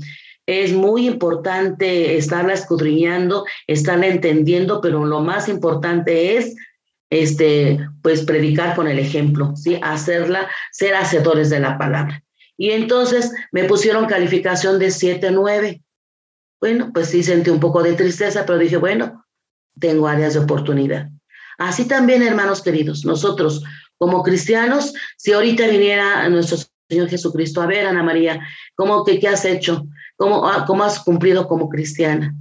es 0.47 0.73
muy 0.73 1.05
importante 1.05 2.17
estarla 2.17 2.53
escudriñando, 2.53 3.45
estarla 3.67 4.07
entendiendo, 4.07 4.81
pero 4.81 5.05
lo 5.05 5.19
más 5.19 5.49
importante 5.49 6.37
es 6.37 6.55
este, 7.09 7.79
pues 8.01 8.23
predicar 8.23 8.75
con 8.75 8.87
el 8.87 8.97
ejemplo, 8.97 9.53
¿sí? 9.55 9.77
Hacerla, 9.83 10.49
ser 10.71 10.95
hacedores 10.95 11.49
de 11.49 11.59
la 11.59 11.77
palabra. 11.77 12.23
Y 12.57 12.71
entonces 12.71 13.31
me 13.51 13.65
pusieron 13.65 14.07
calificación 14.07 14.79
de 14.79 14.89
7, 14.89 15.31
9. 15.31 15.81
Bueno, 16.59 16.91
pues 16.93 17.09
sí 17.09 17.23
sentí 17.23 17.49
un 17.49 17.59
poco 17.59 17.83
de 17.83 17.93
tristeza, 17.93 18.45
pero 18.45 18.57
dije, 18.57 18.77
bueno, 18.77 19.25
tengo 19.79 20.07
áreas 20.07 20.33
de 20.33 20.39
oportunidad. 20.39 21.09
Así 21.57 21.87
también, 21.87 22.23
hermanos 22.23 22.61
queridos, 22.61 23.05
nosotros 23.05 23.63
como 23.97 24.23
cristianos, 24.23 24.93
si 25.17 25.33
ahorita 25.33 25.67
viniera 25.67 26.27
nuestro 26.29 26.57
Señor 26.89 27.09
Jesucristo, 27.09 27.61
a 27.61 27.65
ver, 27.65 27.85
Ana 27.85 28.03
María, 28.03 28.39
¿cómo 28.75 29.03
que 29.03 29.19
qué 29.19 29.27
has 29.27 29.43
hecho? 29.43 29.87
¿Cómo, 30.17 30.47
ah, 30.47 30.65
cómo 30.67 30.83
has 30.83 30.99
cumplido 30.99 31.47
como 31.47 31.69
cristiana? 31.69 32.35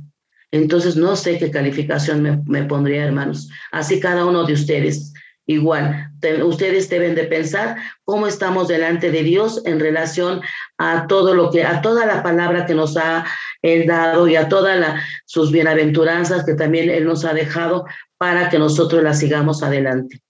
Entonces 0.51 0.97
no 0.97 1.17
sé 1.17 1.39
qué 1.39 1.51
calificación 1.51 2.45
me, 2.47 2.65
pondría, 2.65 3.05
hermanos. 3.05 3.49
Así 3.73 4.01
cada 4.01 4.25
uno 4.25 4.45
de 4.45 4.55
ustedes. 4.55 5.13
Igual, 5.49 6.11
ustedes 6.45 6.89
deben 6.89 7.15
de 7.15 7.25
pensar 7.25 7.77
cómo 8.05 8.27
estamos 8.27 8.67
delante 8.67 9.13
de 9.13 9.23
Dios 9.23 9.63
en 9.65 9.79
relación 9.79 10.41
a 10.77 11.07
todo 11.07 11.35
lo 11.35 11.53
que, 11.53 11.63
a 11.63 11.83
toda 11.83 12.05
la 12.05 12.25
palabra 12.25 12.67
que 12.67 12.75
nos 12.75 12.97
ha 12.97 13.25
Él 13.63 13.87
dado 13.87 14.27
y 14.27 14.35
a 14.35 14.49
todas 14.49 15.01
sus 15.25 15.53
bienaventuranzas 15.53 16.45
que 16.45 16.55
también 16.55 16.91
Él 16.91 17.05
nos 17.05 17.25
ha 17.25 17.33
dejado 17.33 17.87
para 18.19 18.49
que 18.49 18.59
nosotros 18.59 19.05
las 19.05 19.21
sigamos 19.21 19.63
adelante. 19.63 20.21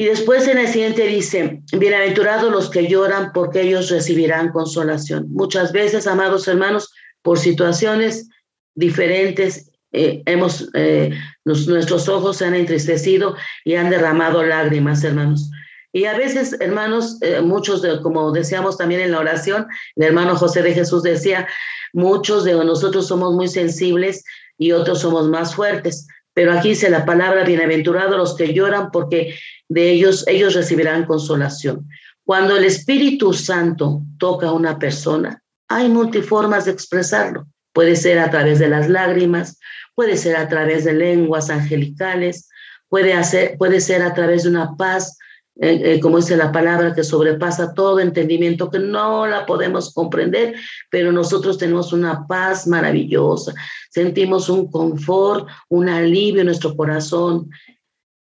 Y 0.00 0.04
después 0.04 0.46
en 0.46 0.58
el 0.58 0.68
siguiente 0.68 1.08
dice, 1.08 1.60
bienaventurados 1.76 2.52
los 2.52 2.70
que 2.70 2.86
lloran 2.86 3.32
porque 3.34 3.62
ellos 3.62 3.90
recibirán 3.90 4.52
consolación. 4.52 5.26
Muchas 5.28 5.72
veces, 5.72 6.06
amados 6.06 6.46
hermanos, 6.46 6.94
por 7.20 7.36
situaciones 7.36 8.28
diferentes, 8.76 9.72
eh, 9.90 10.22
hemos, 10.26 10.70
eh, 10.74 11.10
nuestros 11.44 12.08
ojos 12.08 12.36
se 12.36 12.44
han 12.44 12.54
entristecido 12.54 13.34
y 13.64 13.74
han 13.74 13.90
derramado 13.90 14.44
lágrimas, 14.44 15.02
hermanos. 15.02 15.50
Y 15.92 16.04
a 16.04 16.16
veces, 16.16 16.54
hermanos, 16.60 17.18
eh, 17.20 17.40
muchos, 17.40 17.82
de, 17.82 18.00
como 18.00 18.30
decíamos 18.30 18.78
también 18.78 19.00
en 19.00 19.10
la 19.10 19.18
oración, 19.18 19.66
el 19.96 20.04
hermano 20.04 20.36
José 20.36 20.62
de 20.62 20.74
Jesús 20.74 21.02
decía, 21.02 21.48
muchos 21.92 22.44
de 22.44 22.52
nosotros 22.52 23.08
somos 23.08 23.34
muy 23.34 23.48
sensibles 23.48 24.22
y 24.58 24.70
otros 24.70 25.00
somos 25.00 25.28
más 25.28 25.56
fuertes. 25.56 26.06
Pero 26.38 26.52
aquí 26.52 26.68
dice 26.68 26.88
la 26.88 27.04
palabra, 27.04 27.42
bienaventurados 27.42 28.16
los 28.16 28.36
que 28.36 28.54
lloran 28.54 28.92
porque 28.92 29.34
de 29.68 29.90
ellos 29.90 30.24
ellos 30.28 30.54
recibirán 30.54 31.04
consolación. 31.04 31.88
Cuando 32.22 32.56
el 32.56 32.62
Espíritu 32.62 33.32
Santo 33.32 34.02
toca 34.20 34.46
a 34.46 34.52
una 34.52 34.78
persona, 34.78 35.42
hay 35.66 35.88
multiformas 35.88 36.66
de 36.66 36.70
expresarlo. 36.70 37.48
Puede 37.72 37.96
ser 37.96 38.20
a 38.20 38.30
través 38.30 38.60
de 38.60 38.68
las 38.68 38.88
lágrimas, 38.88 39.58
puede 39.96 40.16
ser 40.16 40.36
a 40.36 40.48
través 40.48 40.84
de 40.84 40.92
lenguas 40.92 41.50
angelicales, 41.50 42.48
puede, 42.88 43.14
hacer, 43.14 43.56
puede 43.58 43.80
ser 43.80 44.02
a 44.02 44.14
través 44.14 44.44
de 44.44 44.50
una 44.50 44.76
paz 44.76 45.18
eh, 45.60 45.94
eh, 45.94 46.00
como 46.00 46.18
dice 46.18 46.36
la 46.36 46.52
palabra, 46.52 46.94
que 46.94 47.02
sobrepasa 47.02 47.74
todo 47.74 47.98
entendimiento, 47.98 48.70
que 48.70 48.78
no 48.78 49.26
la 49.26 49.44
podemos 49.44 49.92
comprender, 49.92 50.54
pero 50.88 51.10
nosotros 51.10 51.58
tenemos 51.58 51.92
una 51.92 52.28
paz 52.28 52.68
maravillosa, 52.68 53.54
sentimos 53.98 54.48
un 54.48 54.70
confort, 54.70 55.48
un 55.68 55.88
alivio 55.88 56.40
en 56.40 56.46
nuestro 56.46 56.76
corazón. 56.76 57.50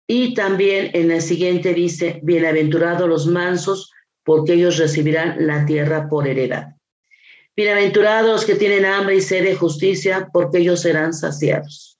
Y 0.07 0.33
también 0.33 0.91
en 0.93 1.11
el 1.11 1.21
siguiente 1.21 1.73
dice, 1.73 2.19
bienaventurados 2.23 3.07
los 3.07 3.27
mansos, 3.27 3.91
porque 4.23 4.53
ellos 4.53 4.77
recibirán 4.77 5.47
la 5.47 5.65
tierra 5.65 6.09
por 6.09 6.27
heredad. 6.27 6.75
Bienaventurados 7.55 8.31
los 8.31 8.45
que 8.45 8.55
tienen 8.55 8.85
hambre 8.85 9.15
y 9.15 9.21
sed 9.21 9.43
de 9.43 9.55
justicia, 9.55 10.29
porque 10.31 10.59
ellos 10.59 10.81
serán 10.81 11.13
saciados. 11.13 11.97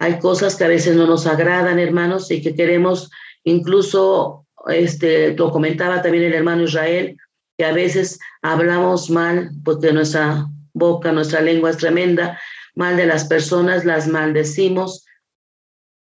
Hay 0.00 0.18
cosas 0.18 0.56
que 0.56 0.64
a 0.64 0.68
veces 0.68 0.94
no 0.96 1.06
nos 1.06 1.26
agradan, 1.26 1.78
hermanos, 1.78 2.30
y 2.30 2.40
que 2.40 2.54
queremos 2.54 3.10
Incluso, 3.48 4.46
este, 4.66 5.34
lo 5.34 5.50
comentaba 5.50 6.02
también 6.02 6.24
el 6.24 6.34
hermano 6.34 6.64
Israel, 6.64 7.16
que 7.56 7.64
a 7.64 7.72
veces 7.72 8.18
hablamos 8.42 9.08
mal, 9.08 9.50
porque 9.64 9.90
nuestra 9.92 10.46
boca, 10.74 11.12
nuestra 11.12 11.40
lengua 11.40 11.70
es 11.70 11.78
tremenda, 11.78 12.38
mal 12.78 12.96
de 12.96 13.06
las 13.06 13.24
personas, 13.24 13.84
las 13.84 14.06
maldecimos, 14.06 15.04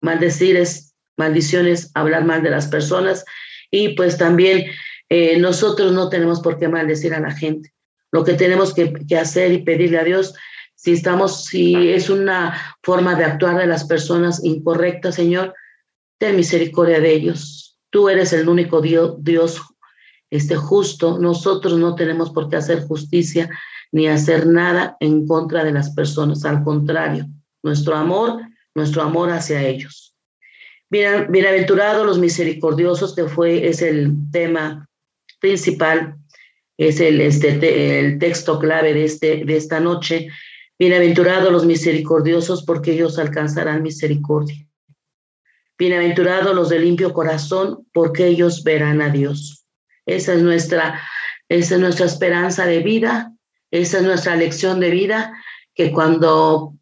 maldecir 0.03 0.57
es 0.57 0.95
maldiciones, 1.17 1.91
hablar 1.95 2.27
mal 2.27 2.43
de 2.43 2.51
las 2.51 2.67
personas, 2.67 3.25
y 3.71 3.97
pues 3.97 4.19
también 4.19 4.67
eh, 5.09 5.39
nosotros 5.39 5.93
no 5.93 6.11
tenemos 6.11 6.41
por 6.41 6.59
qué 6.59 6.69
maldecir 6.69 7.15
a 7.15 7.21
la 7.21 7.31
gente. 7.31 7.73
Lo 8.13 8.25
que 8.25 8.35
tenemos 8.35 8.75
que, 8.75 8.93
hacer 9.17 9.53
y 9.53 9.63
pedirle 9.63 9.99
a 9.99 10.05
Dios 10.05 10.35
si 10.75 10.93
estamos, 10.93 11.47
si 11.47 11.93
es 11.93 12.11
una 12.11 12.77
forma 12.83 13.15
de 13.15 13.25
actuar 13.25 13.57
de 13.57 13.67
las 13.67 13.85
personas 13.85 14.45
incorrecta, 14.45 15.13
Señor, 15.13 15.55
ten 16.19 16.37
misericordia 16.37 17.01
de 17.01 17.11
ellos. 17.11 17.79
Tú 17.89 18.11
eres 18.11 18.35
el 18.35 18.51
único 18.51 18.83
Dios, 18.83 19.15
Dios 19.21 19.63
este, 20.29 20.57
justo. 20.57 21.19
Nosotros 21.19 21.79
no 21.79 21.95
tenemos 21.95 22.33
por 22.33 22.51
qué 22.51 22.57
hacer 22.57 22.83
justicia 22.83 23.49
ni 23.93 24.09
hacer 24.09 24.47
nada 24.47 24.97
en 25.01 25.27
contra 25.27 25.65
de 25.65 25.73
las 25.73 25.91
personas. 25.91 26.45
Al 26.45 26.63
contrario, 26.63 27.27
nuestro 27.63 27.97
amor, 27.97 28.41
nuestro 28.75 29.03
amor 29.03 29.31
hacia 29.31 29.63
ellos. 29.63 30.15
Bienaventurados 30.89 32.07
los 32.07 32.19
misericordiosos, 32.19 33.15
que 33.15 33.25
fue, 33.25 33.67
es 33.69 33.83
el 33.83 34.13
tema 34.31 34.89
principal, 35.41 36.17
es 36.79 37.01
el, 37.01 37.21
este, 37.21 37.99
el 37.99 38.19
texto 38.19 38.59
clave 38.59 38.95
de, 38.95 39.05
este, 39.05 39.45
de 39.45 39.57
esta 39.57 39.81
noche. 39.81 40.29
Bienaventurados 40.79 41.51
los 41.51 41.65
misericordiosos, 41.67 42.65
porque 42.65 42.93
ellos 42.93 43.19
alcanzarán 43.19 43.83
misericordia. 43.83 44.67
Bienaventurados 45.79 46.55
los 46.55 46.69
de 46.69 46.79
limpio 46.79 47.13
corazón, 47.13 47.87
porque 47.93 48.27
ellos 48.27 48.63
verán 48.63 49.03
a 49.03 49.11
Dios. 49.11 49.67
Esa 50.07 50.35
es 50.35 50.43
nuestra, 50.43 51.03
esa 51.49 51.75
es 51.75 51.81
nuestra 51.81 52.07
esperanza 52.07 52.65
de 52.65 52.81
vida, 52.81 53.36
esa 53.71 53.99
es 53.99 54.05
nuestra 54.05 54.37
lección 54.37 54.81
de 54.81 54.91
vida, 54.91 55.33
que 55.75 55.93
cuando 55.93 56.75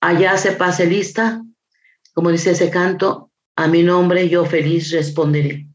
allá 0.00 0.36
se 0.36 0.52
pase 0.52 0.86
lista, 0.86 1.42
como 2.14 2.30
dice 2.30 2.52
ese 2.52 2.70
canto, 2.70 3.30
a 3.56 3.68
mi 3.68 3.82
nombre 3.82 4.28
yo 4.28 4.44
feliz 4.44 4.90
responderé. 4.90 5.66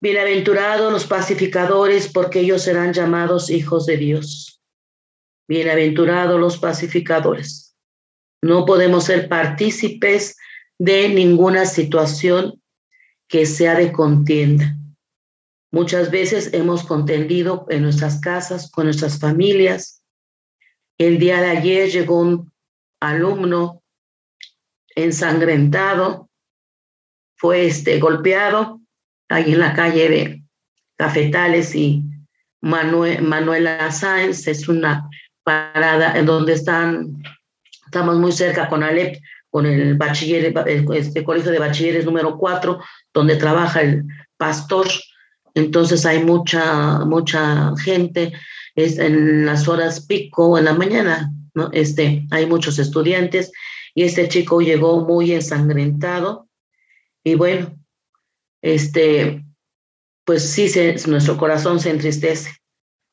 Bienaventurados 0.00 0.92
los 0.92 1.06
pacificadores, 1.06 2.08
porque 2.08 2.40
ellos 2.40 2.62
serán 2.62 2.92
llamados 2.92 3.50
hijos 3.50 3.86
de 3.86 3.96
Dios. 3.98 4.60
Bienaventurados 5.46 6.40
los 6.40 6.58
pacificadores. 6.58 7.76
No 8.42 8.64
podemos 8.64 9.04
ser 9.04 9.28
partícipes 9.28 10.36
de 10.78 11.08
ninguna 11.08 11.66
situación 11.66 12.60
que 13.28 13.46
sea 13.46 13.76
de 13.76 13.92
contienda. 13.92 14.76
Muchas 15.72 16.10
veces 16.10 16.52
hemos 16.52 16.84
contendido 16.84 17.66
en 17.70 17.82
nuestras 17.82 18.20
casas, 18.20 18.70
con 18.70 18.84
nuestras 18.84 19.18
familias. 19.18 20.02
El 20.98 21.18
día 21.18 21.40
de 21.40 21.50
ayer 21.50 21.90
llegó 21.90 22.20
un 22.20 22.52
alumno 23.00 23.82
ensangrentado, 24.94 26.28
fue 27.36 27.66
este, 27.66 27.98
golpeado 27.98 28.82
ahí 29.30 29.54
en 29.54 29.60
la 29.60 29.72
calle 29.72 30.08
de 30.10 30.42
Cafetales 30.96 31.74
y 31.74 32.04
Manuel, 32.60 33.22
Manuela 33.22 33.90
Sáenz, 33.90 34.46
es 34.46 34.68
una 34.68 35.08
parada 35.42 36.18
en 36.18 36.26
donde 36.26 36.52
están, 36.52 37.22
estamos 37.86 38.16
muy 38.18 38.32
cerca 38.32 38.68
con 38.68 38.82
Alep, 38.82 39.16
con 39.48 39.64
el 39.64 39.96
bachiller, 39.96 40.54
este 40.94 41.24
colegio 41.24 41.50
de 41.50 41.58
bachilleres 41.58 42.04
número 42.04 42.36
4, 42.36 42.78
donde 43.12 43.36
trabaja 43.36 43.80
el 43.80 44.04
pastor. 44.36 44.86
Entonces 45.54 46.06
hay 46.06 46.24
mucha, 46.24 47.00
mucha 47.04 47.74
gente 47.76 48.32
es 48.74 48.98
en 48.98 49.44
las 49.44 49.68
horas 49.68 50.06
pico, 50.06 50.58
en 50.58 50.64
la 50.64 50.74
mañana, 50.74 51.32
¿no? 51.54 51.70
Este, 51.72 52.26
hay 52.30 52.46
muchos 52.46 52.78
estudiantes 52.78 53.52
y 53.94 54.04
este 54.04 54.28
chico 54.28 54.60
llegó 54.60 55.04
muy 55.04 55.32
ensangrentado 55.32 56.48
y 57.22 57.34
bueno, 57.34 57.76
este, 58.62 59.44
pues 60.24 60.48
sí, 60.48 60.68
se, 60.68 60.96
nuestro 61.06 61.36
corazón 61.36 61.80
se 61.80 61.90
entristece, 61.90 62.50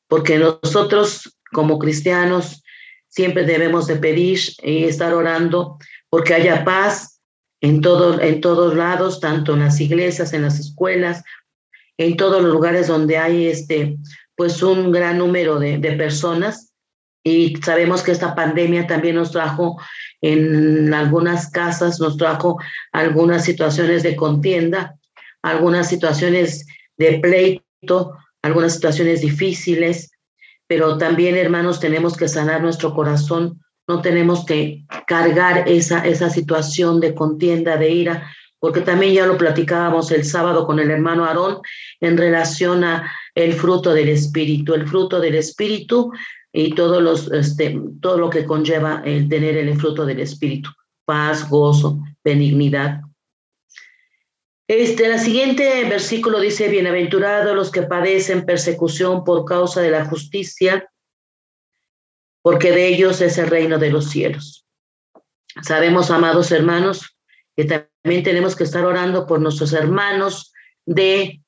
porque 0.08 0.38
nosotros 0.38 1.36
como 1.52 1.78
cristianos 1.78 2.62
siempre 3.08 3.44
debemos 3.44 3.86
de 3.86 3.96
pedir 3.96 4.40
y 4.62 4.84
estar 4.84 5.12
orando 5.12 5.78
porque 6.08 6.34
haya 6.34 6.64
paz 6.64 7.20
en, 7.60 7.80
todo, 7.80 8.20
en 8.20 8.40
todos 8.40 8.74
lados, 8.74 9.20
tanto 9.20 9.54
en 9.54 9.60
las 9.60 9.80
iglesias, 9.80 10.32
en 10.32 10.42
las 10.42 10.58
escuelas, 10.58 11.22
en 12.00 12.16
todos 12.16 12.42
los 12.42 12.50
lugares 12.50 12.86
donde 12.86 13.18
hay 13.18 13.46
este, 13.46 13.98
pues 14.34 14.62
un 14.62 14.90
gran 14.90 15.18
número 15.18 15.58
de, 15.58 15.78
personas. 15.98 16.72
Y 17.22 17.56
sabemos 17.56 18.02
que 18.02 18.12
esta 18.12 18.34
pandemia 18.34 18.86
también 18.86 19.16
nos 19.16 19.32
trajo 19.32 19.78
en 20.22 20.94
algunas 20.94 21.50
casas, 21.50 22.00
nos 22.00 22.16
trajo 22.16 22.58
algunas 22.92 23.44
situaciones 23.44 24.02
de 24.02 24.16
contienda, 24.16 24.96
algunas 25.42 25.90
situaciones 25.90 26.66
de 26.96 27.18
pleito, 27.18 28.16
algunas 28.40 28.72
situaciones 28.72 29.20
difíciles, 29.20 30.10
pero 30.66 30.96
también, 30.96 31.36
hermanos, 31.36 31.80
tenemos 31.80 32.16
que 32.16 32.28
sanar 32.28 32.62
nuestro 32.62 32.94
corazón, 32.94 33.60
no 33.86 34.00
tenemos 34.00 34.46
que 34.46 34.86
cargar 35.06 35.68
esa, 35.68 36.06
esa 36.06 36.30
situación 36.30 36.98
de 36.98 37.14
contienda, 37.14 37.76
de 37.76 37.90
ira, 37.90 38.32
porque 38.60 38.82
también 38.82 39.14
ya 39.14 39.26
lo 39.26 39.38
platicábamos 39.38 40.12
el 40.12 40.24
sábado 40.24 40.66
con 40.66 40.78
el 40.78 40.90
hermano 40.90 41.24
Aarón 41.24 41.60
en 42.00 42.16
relación 42.16 42.84
a 42.84 43.10
el 43.34 43.54
fruto 43.54 43.92
del 43.94 44.10
espíritu, 44.10 44.74
el 44.74 44.86
fruto 44.86 45.18
del 45.18 45.34
espíritu 45.34 46.12
y 46.52 46.74
todos 46.74 47.02
los, 47.02 47.32
este, 47.32 47.80
todo 48.00 48.18
lo 48.18 48.28
que 48.28 48.44
conlleva 48.44 49.02
el 49.04 49.28
tener 49.28 49.56
el 49.56 49.76
fruto 49.80 50.04
del 50.04 50.20
espíritu, 50.20 50.70
paz, 51.06 51.48
gozo, 51.48 52.00
benignidad. 52.22 53.00
Este, 54.68 55.08
la 55.08 55.18
siguiente 55.18 55.84
versículo 55.88 56.38
dice, 56.38 56.68
bienaventurados 56.68 57.56
los 57.56 57.70
que 57.72 57.82
padecen 57.82 58.44
persecución 58.44 59.24
por 59.24 59.44
causa 59.44 59.80
de 59.80 59.90
la 59.90 60.04
justicia, 60.04 60.88
porque 62.42 62.72
de 62.72 62.88
ellos 62.88 63.20
es 63.20 63.38
el 63.38 63.48
reino 63.48 63.78
de 63.78 63.90
los 63.90 64.10
cielos. 64.10 64.66
Sabemos, 65.62 66.10
amados 66.10 66.52
hermanos, 66.52 67.16
que 67.60 67.88
también 68.02 68.22
tenemos 68.22 68.56
que 68.56 68.64
estar 68.64 68.84
orando 68.86 69.26
por 69.26 69.38
nuestros 69.38 69.74
hermanos 69.74 70.52
de, 70.86 71.42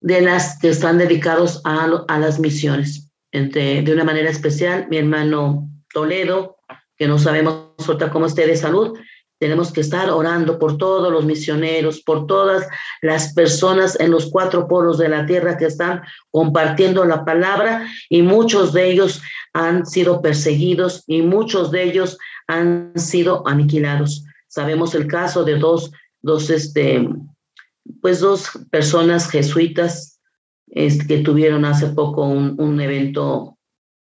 de 0.00 0.20
las 0.20 0.58
que 0.58 0.68
están 0.68 0.98
dedicados 0.98 1.62
a, 1.64 1.88
a 2.06 2.18
las 2.18 2.38
misiones. 2.38 3.10
Entre, 3.32 3.80
de 3.82 3.92
una 3.92 4.04
manera 4.04 4.28
especial, 4.28 4.86
mi 4.90 4.98
hermano 4.98 5.70
Toledo, 5.92 6.58
que 6.96 7.08
no 7.08 7.18
sabemos 7.18 7.72
cómo 8.12 8.26
esté 8.26 8.46
de 8.46 8.56
salud, 8.56 8.98
tenemos 9.38 9.72
que 9.72 9.80
estar 9.80 10.10
orando 10.10 10.58
por 10.58 10.76
todos 10.76 11.10
los 11.10 11.24
misioneros, 11.24 12.02
por 12.02 12.26
todas 12.26 12.66
las 13.00 13.32
personas 13.32 13.98
en 14.00 14.10
los 14.10 14.30
cuatro 14.30 14.68
polos 14.68 14.98
de 14.98 15.08
la 15.08 15.24
tierra 15.24 15.56
que 15.56 15.66
están 15.66 16.02
compartiendo 16.30 17.04
la 17.06 17.24
palabra 17.24 17.86
y 18.10 18.20
muchos 18.20 18.74
de 18.74 18.90
ellos 18.90 19.22
han 19.54 19.86
sido 19.86 20.20
perseguidos 20.20 21.04
y 21.06 21.22
muchos 21.22 21.70
de 21.70 21.84
ellos 21.84 22.18
han 22.48 22.92
sido 22.96 23.46
aniquilados. 23.46 24.24
Sabemos 24.58 24.92
el 24.96 25.06
caso 25.06 25.44
de 25.44 25.56
dos, 25.56 25.92
dos, 26.20 26.50
este, 26.50 27.08
pues 28.02 28.18
dos 28.18 28.50
personas 28.72 29.30
jesuitas 29.30 30.20
este, 30.66 31.06
que 31.06 31.18
tuvieron 31.18 31.64
hace 31.64 31.86
poco 31.90 32.24
un, 32.24 32.60
un 32.60 32.80
evento 32.80 33.56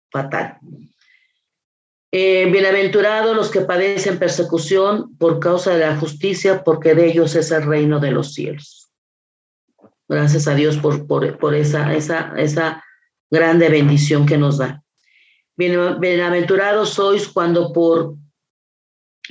fatal. 0.10 0.58
Eh, 2.12 2.50
bienaventurados 2.52 3.36
los 3.36 3.52
que 3.52 3.62
padecen 3.62 4.18
persecución 4.18 5.16
por 5.18 5.40
causa 5.40 5.76
de 5.76 5.86
la 5.86 5.98
justicia, 5.98 6.64
porque 6.64 6.96
de 6.96 7.12
ellos 7.12 7.36
es 7.36 7.52
el 7.52 7.62
reino 7.62 8.00
de 8.00 8.10
los 8.10 8.34
cielos. 8.34 8.92
Gracias 10.08 10.48
a 10.48 10.56
Dios 10.56 10.78
por, 10.78 11.06
por, 11.06 11.38
por 11.38 11.54
esa, 11.54 11.94
esa, 11.94 12.34
esa 12.38 12.84
grande 13.30 13.70
bendición 13.70 14.26
que 14.26 14.40
nos 14.40 14.58
da. 14.58 14.82
Bienaventurados 15.56 16.90
sois 16.90 17.28
cuando 17.28 17.72
por 17.72 18.16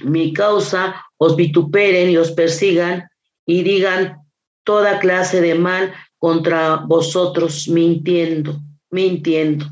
mi 0.05 0.33
causa 0.33 1.05
os 1.19 1.37
vituperen 1.37 2.11
y 2.11 2.17
os 2.17 2.33
persigan 2.33 3.09
y 3.45 3.63
digan 3.63 4.19
toda 4.65 4.99
clase 4.99 5.41
de 5.41 5.55
mal 5.55 5.93
contra 6.19 6.77
vosotros 6.77 7.69
mintiendo, 7.69 8.61
mintiendo. 8.91 9.67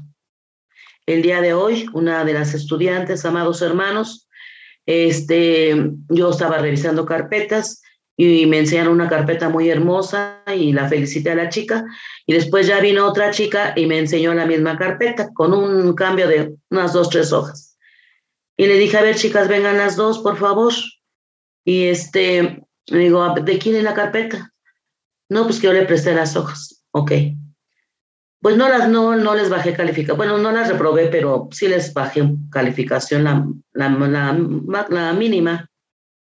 El 1.07 1.23
día 1.23 1.41
de 1.41 1.55
hoy, 1.55 1.87
una 1.93 2.25
de 2.25 2.33
las 2.33 2.55
estudiantes, 2.55 3.25
amados 3.25 3.63
hermanos, 3.63 4.29
este, 4.87 5.91
yo 6.09 6.31
estaba 6.31 6.59
revisando 6.59 7.05
carpetas 7.07 7.83
y 8.17 8.47
me 8.47 8.61
enseñaron 8.61 8.95
una 8.95 9.09
carpeta 9.09 9.49
muy 9.49 9.69
hermosa 9.69 10.43
y 10.53 10.73
la 10.73 10.89
felicité 10.89 11.33
a 11.33 11.35
la 11.35 11.49
chica. 11.49 11.85
Y 12.25 12.33
después 12.33 12.67
ya 12.67 12.81
vino 12.81 13.07
otra 13.07 13.31
chica 13.31 13.75
y 13.77 13.87
me 13.87 13.99
enseñó 13.99 14.33
la 14.35 14.47
misma 14.47 14.79
carpeta 14.79 15.29
con 15.35 15.53
un 15.53 15.95
cambio 15.95 16.27
de 16.27 16.55
unas 16.71 16.93
dos, 16.93 17.11
tres 17.11 17.33
hojas. 17.33 17.77
Y 18.57 18.67
le 18.67 18.79
dije, 18.79 18.97
a 18.97 19.03
ver, 19.03 19.17
chicas, 19.17 19.49
vengan 19.49 19.77
las 19.77 19.97
dos, 19.97 20.21
por 20.21 20.39
favor. 20.39 20.73
Y 21.67 21.89
este, 21.89 22.63
digo, 22.87 23.35
¿de 23.35 23.59
quién 23.59 23.75
es 23.75 23.83
la 23.83 23.93
carpeta? 23.93 24.55
No, 25.29 25.45
pues 25.45 25.59
que 25.59 25.67
yo 25.67 25.73
le 25.73 25.85
presté 25.85 26.15
las 26.15 26.37
hojas. 26.37 26.85
Ok. 26.93 27.11
Pues 28.41 28.57
no 28.57 28.69
las, 28.69 28.89
no, 28.89 29.17
no 29.17 29.35
les 29.35 29.51
bajé 29.51 29.75
calificación. 29.75 30.17
Bueno, 30.17 30.39
no 30.39 30.53
las 30.53 30.69
reprobé, 30.69 31.09
pero 31.09 31.49
sí 31.51 31.67
les 31.67 31.93
bajé 31.93 32.23
calificación 32.53 33.25
la, 33.25 33.45
la, 33.73 33.89
la, 34.89 35.13
mínima, 35.15 35.69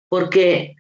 porque 0.09 0.75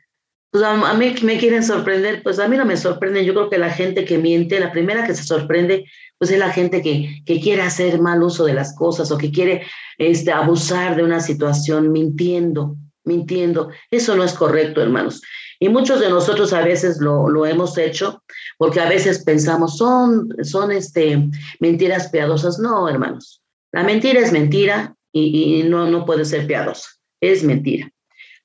pues 0.50 0.64
a, 0.64 0.94
mí 0.94 1.14
me 1.22 1.36
quieren 1.36 1.62
sorprender, 1.62 2.22
pues 2.22 2.38
a 2.38 2.48
mí 2.48 2.56
no 2.56 2.64
me 2.64 2.78
sorprenden. 2.78 3.26
Yo 3.26 3.34
creo 3.34 3.50
que 3.50 3.58
la 3.58 3.68
gente 3.68 4.06
que 4.06 4.16
miente, 4.16 4.58
la 4.58 4.72
primera 4.72 5.06
que 5.06 5.14
se 5.14 5.24
sorprende, 5.24 5.84
pues 6.16 6.30
es 6.30 6.38
la 6.38 6.50
gente 6.50 6.80
que, 6.80 7.22
que 7.26 7.40
quiere 7.42 7.60
hacer 7.60 8.00
mal 8.00 8.22
uso 8.22 8.46
de 8.46 8.54
las 8.54 8.74
cosas 8.74 9.10
o 9.10 9.18
que 9.18 9.30
quiere 9.30 9.66
este, 9.98 10.32
abusar 10.32 10.96
de 10.96 11.02
una 11.02 11.20
situación 11.20 11.92
mintiendo, 11.92 12.78
mintiendo. 13.06 13.70
Eso 13.90 14.14
no 14.16 14.24
es 14.24 14.34
correcto, 14.34 14.82
hermanos. 14.82 15.22
Y 15.58 15.70
muchos 15.70 16.00
de 16.00 16.10
nosotros 16.10 16.52
a 16.52 16.62
veces 16.62 16.98
lo, 17.00 17.30
lo 17.30 17.46
hemos 17.46 17.78
hecho 17.78 18.22
porque 18.58 18.80
a 18.80 18.88
veces 18.88 19.24
pensamos, 19.24 19.78
son, 19.78 20.28
son 20.42 20.70
este, 20.70 21.28
mentiras 21.60 22.10
piadosas. 22.10 22.58
No, 22.58 22.88
hermanos, 22.88 23.42
la 23.72 23.82
mentira 23.82 24.20
es 24.20 24.32
mentira 24.32 24.94
y, 25.12 25.60
y 25.60 25.62
no, 25.62 25.88
no 25.90 26.04
puede 26.04 26.24
ser 26.24 26.46
piadosa, 26.46 26.88
es 27.20 27.42
mentira. 27.42 27.90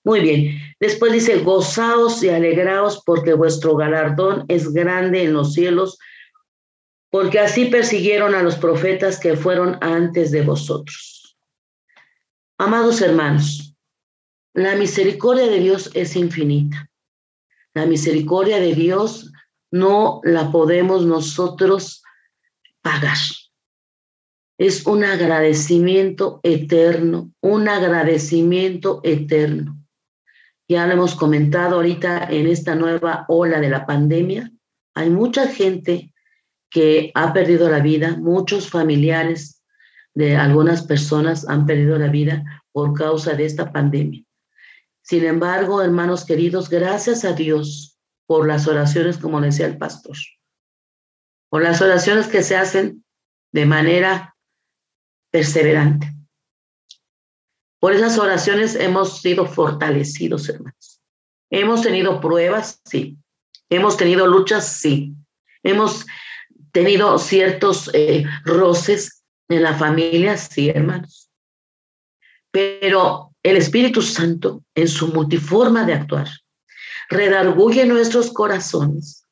Muy 0.03 0.21
bien, 0.21 0.59
después 0.79 1.11
dice, 1.11 1.39
gozaos 1.39 2.23
y 2.23 2.29
alegraos 2.29 3.03
porque 3.05 3.33
vuestro 3.33 3.75
galardón 3.75 4.45
es 4.47 4.73
grande 4.73 5.23
en 5.23 5.33
los 5.33 5.53
cielos, 5.53 5.99
porque 7.11 7.39
así 7.39 7.65
persiguieron 7.65 8.33
a 8.33 8.41
los 8.41 8.55
profetas 8.55 9.19
que 9.19 9.35
fueron 9.35 9.77
antes 9.81 10.31
de 10.31 10.41
vosotros. 10.41 11.37
Amados 12.57 13.01
hermanos, 13.01 13.70
la 14.53 14.75
misericordia 14.75 15.47
de 15.47 15.59
Dios 15.59 15.91
es 15.93 16.15
infinita. 16.15 16.89
La 17.73 17.85
misericordia 17.85 18.59
de 18.59 18.75
Dios 18.75 19.31
no 19.71 20.19
la 20.23 20.51
podemos 20.51 21.05
nosotros 21.05 22.03
pagar. 22.81 23.17
Es 24.57 24.85
un 24.85 25.05
agradecimiento 25.05 26.41
eterno, 26.43 27.31
un 27.41 27.69
agradecimiento 27.69 28.99
eterno. 29.03 29.77
Ya 30.67 30.85
lo 30.85 30.93
hemos 30.93 31.15
comentado 31.15 31.77
ahorita 31.77 32.25
en 32.29 32.47
esta 32.47 32.75
nueva 32.75 33.25
ola 33.29 33.59
de 33.59 33.69
la 33.69 33.85
pandemia. 33.85 34.51
Hay 34.95 35.09
mucha 35.09 35.47
gente 35.47 36.13
que 36.69 37.11
ha 37.15 37.33
perdido 37.33 37.69
la 37.69 37.79
vida, 37.79 38.17
muchos 38.17 38.69
familiares 38.69 39.63
de 40.13 40.35
algunas 40.35 40.83
personas 40.83 41.47
han 41.47 41.65
perdido 41.65 41.97
la 41.97 42.07
vida 42.07 42.63
por 42.71 42.93
causa 42.93 43.33
de 43.33 43.45
esta 43.45 43.71
pandemia. 43.71 44.23
Sin 45.01 45.25
embargo, 45.25 45.81
hermanos 45.81 46.25
queridos, 46.25 46.69
gracias 46.69 47.25
a 47.25 47.33
Dios 47.33 47.99
por 48.27 48.47
las 48.47 48.67
oraciones, 48.67 49.17
como 49.17 49.41
decía 49.41 49.65
el 49.65 49.77
pastor, 49.77 50.15
por 51.49 51.63
las 51.63 51.81
oraciones 51.81 52.27
que 52.27 52.43
se 52.43 52.55
hacen 52.55 53.03
de 53.51 53.65
manera 53.65 54.35
perseverante. 55.31 56.13
Por 57.79 57.93
esas 57.93 58.17
oraciones 58.19 58.75
hemos 58.75 59.21
sido 59.21 59.47
fortalecidos, 59.47 60.47
hermanos. 60.49 61.01
Hemos 61.49 61.81
tenido 61.81 62.21
pruebas, 62.21 62.79
sí. 62.85 63.17
Hemos 63.69 63.97
tenido 63.97 64.27
luchas, 64.27 64.77
sí. 64.79 65.15
Hemos 65.63 66.05
tenido 66.71 67.17
ciertos 67.17 67.89
eh, 67.93 68.23
roces 68.45 69.23
en 69.49 69.63
la 69.63 69.73
familia, 69.73 70.37
sí, 70.37 70.69
hermanos. 70.69 71.29
Pero 72.51 73.30
el 73.43 73.57
Espíritu 73.57 74.01
Santo, 74.01 74.63
en 74.75 74.87
su 74.87 75.07
multiforma 75.07 75.85
de 75.85 75.93
actuar, 75.93 76.27
redarguye 77.09 77.85
nuestros 77.85 78.31
corazones 78.31 79.25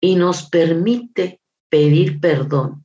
y 0.00 0.16
nos 0.16 0.48
permite 0.48 1.40
pedir 1.68 2.20
perdón. 2.20 2.84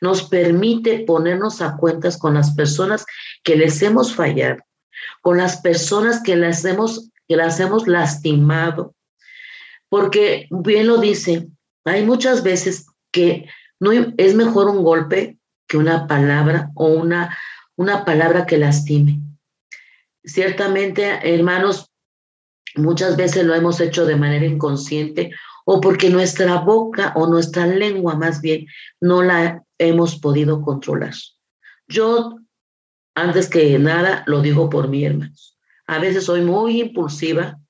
Nos 0.00 0.22
permite 0.24 1.00
ponernos 1.00 1.60
a 1.60 1.76
cuentas 1.76 2.18
con 2.18 2.34
las 2.34 2.54
personas 2.54 3.04
que 3.44 3.56
les 3.56 3.80
hemos 3.82 4.14
fallado, 4.14 4.62
con 5.20 5.36
las 5.36 5.58
personas 5.58 6.22
que 6.22 6.34
las 6.34 6.64
hemos, 6.64 7.10
que 7.28 7.36
las 7.36 7.60
hemos 7.60 7.86
lastimado. 7.86 8.94
Porque 9.88 10.48
bien 10.50 10.86
lo 10.86 10.98
dice, 10.98 11.48
hay 11.84 12.04
muchas 12.04 12.42
veces 12.42 12.86
que 13.12 13.48
no 13.78 13.92
es 13.92 14.34
mejor 14.34 14.68
un 14.68 14.82
golpe 14.82 15.38
que 15.68 15.76
una 15.76 16.06
palabra 16.06 16.70
o 16.74 16.86
una, 16.86 17.36
una 17.76 18.04
palabra 18.04 18.46
que 18.46 18.58
lastime. 18.58 19.20
Ciertamente, 20.26 21.20
hermanos, 21.22 21.90
muchas 22.74 23.16
veces 23.16 23.44
lo 23.44 23.54
hemos 23.54 23.80
hecho 23.80 24.04
de 24.04 24.16
manera 24.16 24.44
inconsciente 24.44 25.30
o 25.64 25.80
porque 25.80 26.10
nuestra 26.10 26.56
boca 26.56 27.12
o 27.14 27.28
nuestra 27.28 27.66
lengua 27.66 28.16
más 28.16 28.40
bien 28.40 28.66
no 29.00 29.22
la 29.22 29.64
hemos 29.78 30.18
podido 30.18 30.62
controlar. 30.62 31.14
Yo, 31.86 32.38
antes 33.14 33.48
que 33.48 33.78
nada, 33.78 34.24
lo 34.26 34.42
digo 34.42 34.68
por 34.68 34.88
mí, 34.88 35.04
hermanos. 35.04 35.56
A 35.86 36.00
veces 36.00 36.24
soy 36.24 36.42
muy 36.42 36.80
impulsiva 36.80 37.60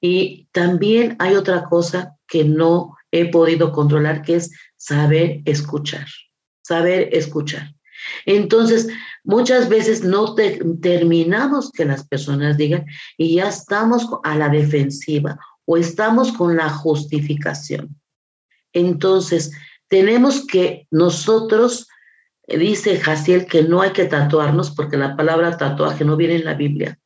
y 0.00 0.48
también 0.52 1.16
hay 1.18 1.34
otra 1.34 1.64
cosa 1.64 2.14
que 2.28 2.44
no 2.44 2.94
he 3.10 3.30
podido 3.30 3.72
controlar, 3.72 4.20
que 4.20 4.36
es 4.36 4.52
saber 4.76 5.40
escuchar, 5.46 6.06
saber 6.62 7.08
escuchar. 7.12 7.74
Entonces, 8.24 8.88
muchas 9.24 9.68
veces 9.68 10.02
no 10.02 10.34
terminamos 10.34 11.70
que 11.72 11.84
las 11.84 12.06
personas 12.06 12.56
digan 12.56 12.86
y 13.16 13.36
ya 13.36 13.48
estamos 13.48 14.08
a 14.24 14.36
la 14.36 14.48
defensiva 14.48 15.38
o 15.64 15.76
estamos 15.76 16.32
con 16.32 16.56
la 16.56 16.70
justificación. 16.70 18.00
Entonces, 18.72 19.52
tenemos 19.88 20.46
que 20.46 20.86
nosotros, 20.90 21.88
dice 22.46 22.98
Jaciel 22.98 23.46
que 23.46 23.62
no 23.62 23.80
hay 23.80 23.90
que 23.90 24.04
tatuarnos 24.04 24.70
porque 24.70 24.96
la 24.96 25.16
palabra 25.16 25.56
tatuaje 25.56 26.04
no 26.04 26.16
viene 26.16 26.36
en 26.36 26.44
la 26.44 26.54
Biblia, 26.54 26.98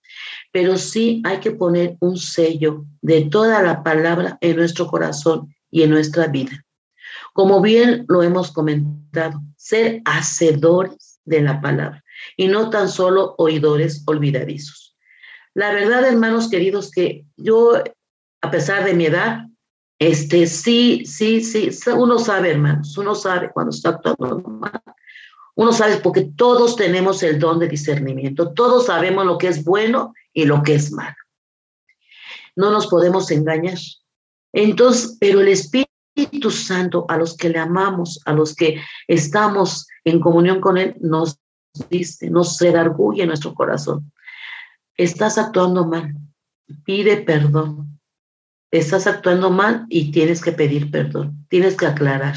pero 0.52 0.76
sí 0.76 1.22
hay 1.24 1.38
que 1.38 1.52
poner 1.52 1.96
un 2.00 2.18
sello 2.18 2.84
de 3.00 3.22
toda 3.26 3.62
la 3.62 3.82
palabra 3.82 4.38
en 4.40 4.56
nuestro 4.56 4.86
corazón 4.86 5.54
y 5.70 5.82
en 5.82 5.90
nuestra 5.90 6.26
vida. 6.26 6.64
Como 7.32 7.60
bien 7.60 8.04
lo 8.08 8.22
hemos 8.22 8.52
comentado, 8.52 9.40
ser 9.56 10.02
hacedores 10.04 11.20
de 11.24 11.42
la 11.42 11.60
palabra 11.60 12.02
y 12.36 12.48
no 12.48 12.70
tan 12.70 12.88
solo 12.88 13.34
oidores 13.38 14.02
olvidadizos. 14.06 14.96
La 15.54 15.72
verdad, 15.72 16.04
hermanos 16.04 16.48
queridos, 16.48 16.90
que 16.90 17.24
yo, 17.36 17.82
a 18.40 18.50
pesar 18.50 18.84
de 18.84 18.94
mi 18.94 19.06
edad, 19.06 19.46
este, 19.98 20.46
sí, 20.46 21.04
sí, 21.04 21.42
sí, 21.42 21.70
uno 21.94 22.18
sabe, 22.18 22.52
hermanos, 22.52 22.96
uno 22.96 23.14
sabe 23.14 23.50
cuando 23.52 23.70
está 23.70 23.90
actuando 23.90 24.38
mal. 24.48 24.80
Uno 25.56 25.72
sabe 25.72 25.98
porque 25.98 26.30
todos 26.36 26.76
tenemos 26.76 27.22
el 27.22 27.38
don 27.38 27.58
de 27.58 27.68
discernimiento, 27.68 28.54
todos 28.54 28.86
sabemos 28.86 29.26
lo 29.26 29.36
que 29.36 29.48
es 29.48 29.62
bueno 29.62 30.14
y 30.32 30.44
lo 30.44 30.62
que 30.62 30.74
es 30.74 30.90
malo. 30.90 31.16
No 32.56 32.70
nos 32.70 32.86
podemos 32.86 33.30
engañar. 33.30 33.78
Entonces, 34.52 35.18
pero 35.20 35.40
el 35.40 35.48
Espíritu 35.48 35.89
Santo, 36.48 37.04
a 37.08 37.18
los 37.18 37.36
que 37.36 37.48
le 37.48 37.58
amamos, 37.58 38.20
a 38.24 38.32
los 38.32 38.54
que 38.54 38.80
estamos 39.08 39.88
en 40.04 40.20
comunión 40.20 40.60
con 40.60 40.78
Él, 40.78 40.96
nos 41.00 41.40
dice, 41.90 42.30
nos 42.30 42.58
redarguye 42.60 43.26
nuestro 43.26 43.52
corazón. 43.52 44.12
Estás 44.96 45.38
actuando 45.38 45.84
mal, 45.84 46.14
pide 46.84 47.16
perdón. 47.18 47.98
Estás 48.70 49.08
actuando 49.08 49.50
mal 49.50 49.86
y 49.88 50.12
tienes 50.12 50.40
que 50.40 50.52
pedir 50.52 50.92
perdón, 50.92 51.44
tienes 51.48 51.76
que 51.76 51.86
aclarar. 51.86 52.36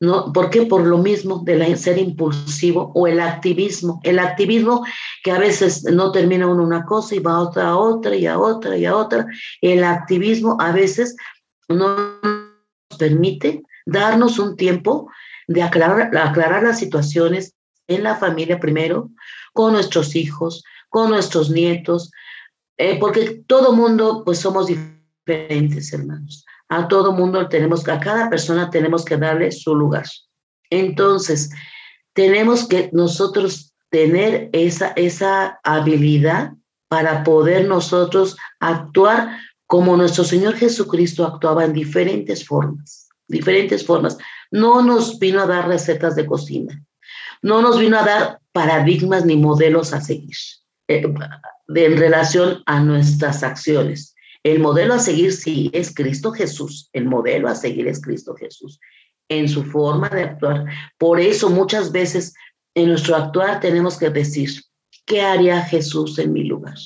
¿no? 0.00 0.32
¿Por 0.32 0.50
qué? 0.50 0.62
Por 0.62 0.86
lo 0.86 0.98
mismo 0.98 1.42
de 1.44 1.76
ser 1.76 1.98
impulsivo 1.98 2.92
o 2.94 3.06
el 3.06 3.20
activismo. 3.20 4.00
El 4.04 4.18
activismo 4.18 4.84
que 5.24 5.32
a 5.32 5.38
veces 5.38 5.84
no 5.84 6.12
termina 6.12 6.46
uno 6.46 6.62
una 6.62 6.84
cosa 6.84 7.14
y 7.14 7.18
va 7.18 7.32
a 7.32 7.40
otra, 7.40 7.68
a 7.68 7.76
otra 7.76 8.16
y 8.16 8.26
a 8.26 8.38
otra 8.38 8.76
y 8.76 8.84
a 8.84 8.96
otra. 8.96 9.26
El 9.60 9.84
activismo 9.84 10.56
a 10.60 10.72
veces 10.72 11.16
no 11.68 12.18
permite 12.98 13.62
darnos 13.86 14.38
un 14.38 14.56
tiempo 14.56 15.10
de 15.46 15.62
aclarar, 15.62 16.62
las 16.62 16.78
situaciones 16.78 17.54
en 17.86 18.02
la 18.02 18.16
familia 18.16 18.60
primero, 18.60 19.10
con 19.54 19.72
nuestros 19.72 20.14
hijos, 20.14 20.62
con 20.90 21.08
nuestros 21.08 21.48
nietos, 21.50 22.10
eh, 22.76 22.98
porque 23.00 23.42
todo 23.46 23.72
mundo 23.72 24.22
pues 24.24 24.38
somos 24.38 24.66
diferentes, 24.66 25.92
hermanos 25.92 26.44
a 26.68 26.88
todo 26.88 27.12
mundo 27.12 27.48
tenemos, 27.48 27.86
a 27.88 27.98
cada 27.98 28.28
persona 28.28 28.70
tenemos 28.70 29.04
que 29.04 29.16
darle 29.16 29.50
su 29.52 29.74
lugar. 29.74 30.04
Entonces, 30.70 31.50
tenemos 32.12 32.68
que 32.68 32.90
nosotros 32.92 33.74
tener 33.90 34.50
esa, 34.52 34.88
esa 34.88 35.58
habilidad 35.64 36.52
para 36.88 37.24
poder 37.24 37.66
nosotros 37.66 38.36
actuar 38.60 39.38
como 39.68 39.98
nuestro 39.98 40.24
Señor 40.24 40.56
Jesucristo 40.56 41.26
actuaba 41.26 41.64
en 41.64 41.74
diferentes 41.74 42.44
formas, 42.44 43.08
diferentes 43.28 43.84
formas. 43.84 44.16
No 44.50 44.82
nos 44.82 45.18
vino 45.18 45.42
a 45.42 45.46
dar 45.46 45.68
recetas 45.68 46.16
de 46.16 46.24
cocina, 46.24 46.82
no 47.42 47.60
nos 47.60 47.78
vino 47.78 47.98
a 47.98 48.02
dar 48.02 48.40
paradigmas 48.52 49.26
ni 49.26 49.36
modelos 49.36 49.92
a 49.92 50.00
seguir 50.00 50.36
eh, 50.88 51.04
en 51.68 51.96
relación 51.98 52.62
a 52.64 52.80
nuestras 52.80 53.42
acciones. 53.42 54.14
El 54.42 54.60
modelo 54.60 54.94
a 54.94 54.98
seguir 54.98 55.34
sí 55.34 55.70
es 55.74 55.94
Cristo 55.94 56.32
Jesús. 56.32 56.88
El 56.94 57.04
modelo 57.04 57.48
a 57.48 57.54
seguir 57.54 57.88
es 57.88 58.00
Cristo 58.00 58.34
Jesús 58.34 58.80
en 59.28 59.50
su 59.50 59.64
forma 59.64 60.08
de 60.08 60.22
actuar. 60.22 60.64
Por 60.96 61.20
eso 61.20 61.50
muchas 61.50 61.92
veces 61.92 62.32
en 62.74 62.88
nuestro 62.88 63.16
actuar 63.16 63.60
tenemos 63.60 63.98
que 63.98 64.08
decir, 64.08 64.50
¿qué 65.04 65.20
haría 65.20 65.60
Jesús 65.60 66.18
en 66.18 66.32
mi 66.32 66.44
lugar? 66.44 66.76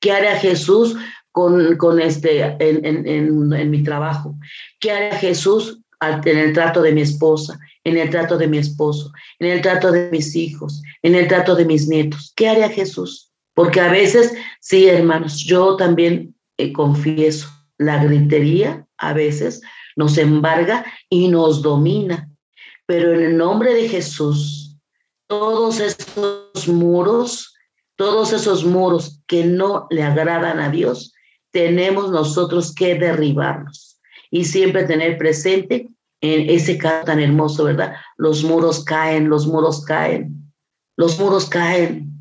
¿Qué 0.00 0.12
haría 0.12 0.38
Jesús 0.38 0.96
con, 1.36 2.00
este, 2.00 2.56
en, 2.58 3.70
mi 3.70 3.82
trabajo? 3.82 4.34
¿Qué 4.80 4.90
haría 4.90 5.18
Jesús 5.18 5.82
en 6.00 6.38
el 6.38 6.54
trato 6.54 6.80
de 6.80 6.92
mi 6.92 7.02
esposa, 7.02 7.58
en 7.84 7.98
el 7.98 8.08
trato 8.08 8.38
de 8.38 8.48
mi 8.48 8.56
esposo, 8.56 9.12
en 9.38 9.48
el 9.48 9.60
trato 9.60 9.92
de 9.92 10.08
mis 10.10 10.34
hijos, 10.34 10.82
en 11.02 11.14
el 11.14 11.28
trato 11.28 11.54
de 11.54 11.66
mis 11.66 11.88
nietos? 11.88 12.32
¿Qué 12.34 12.48
haría 12.48 12.70
Jesús? 12.70 13.32
Porque 13.52 13.80
a 13.80 13.90
veces, 13.90 14.32
sí, 14.60 14.86
hermanos, 14.86 15.44
yo 15.44 15.76
también 15.76 16.34
eh, 16.56 16.72
confieso, 16.72 17.48
la 17.76 18.02
gritería 18.02 18.86
a 18.96 19.12
veces 19.12 19.60
nos 19.94 20.16
embarga 20.16 20.86
y 21.10 21.28
nos 21.28 21.60
domina. 21.60 22.30
Pero 22.86 23.12
en 23.12 23.20
el 23.20 23.36
nombre 23.36 23.74
de 23.74 23.90
Jesús, 23.90 24.78
todos 25.26 25.80
esos 25.80 26.66
muros, 26.66 27.54
todos 27.96 28.32
esos 28.32 28.64
muros 28.64 29.20
que 29.26 29.44
no 29.44 29.86
le 29.90 30.02
agradan 30.02 30.60
a 30.60 30.70
Dios, 30.70 31.12
tenemos 31.56 32.10
nosotros 32.10 32.74
que 32.74 32.96
derribarlos 32.96 33.98
y 34.30 34.44
siempre 34.44 34.84
tener 34.84 35.16
presente 35.16 35.88
en 36.20 36.50
ese 36.50 36.76
caso 36.76 37.06
tan 37.06 37.18
hermoso, 37.18 37.64
¿verdad? 37.64 37.94
Los 38.18 38.44
muros 38.44 38.84
caen, 38.84 39.30
los 39.30 39.46
muros 39.46 39.82
caen, 39.86 40.52
los 40.98 41.18
muros 41.18 41.46
caen. 41.46 42.12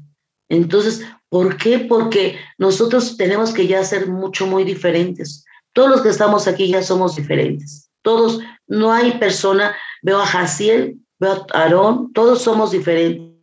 Entonces, 0.48 1.02
¿Por 1.28 1.58
qué? 1.58 1.80
Porque 1.80 2.38
nosotros 2.58 3.18
tenemos 3.18 3.54
que 3.54 3.68
ya 3.68 3.84
ser 3.84 4.08
mucho, 4.08 4.48
muy 4.48 4.64
diferentes. 4.64 5.44
Todos 5.74 5.90
los 5.90 6.02
que 6.02 6.08
estamos 6.08 6.48
aquí 6.48 6.70
ya 6.70 6.82
somos 6.82 7.18
diferentes. 7.18 7.90
Todos, 8.04 8.40
no 8.68 8.94
hay 8.94 9.18
persona, 9.18 9.76
veo 10.02 10.22
a 10.22 10.26
Jaciel, 10.26 10.98
veo 11.20 11.46
a 11.54 11.64
Aarón, 11.64 12.14
todos 12.14 12.42
somos 12.42 12.72
diferentes. 12.72 13.36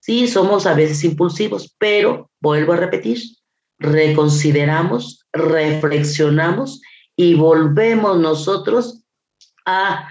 Sí, 0.00 0.26
somos 0.26 0.64
a 0.64 0.72
veces 0.72 1.04
impulsivos, 1.04 1.74
pero 1.76 2.30
vuelvo 2.40 2.72
a 2.72 2.76
repetir, 2.76 3.18
reconsideramos, 3.78 5.26
reflexionamos 5.32 6.80
y 7.16 7.34
volvemos 7.34 8.18
nosotros 8.18 9.02
a, 9.66 10.08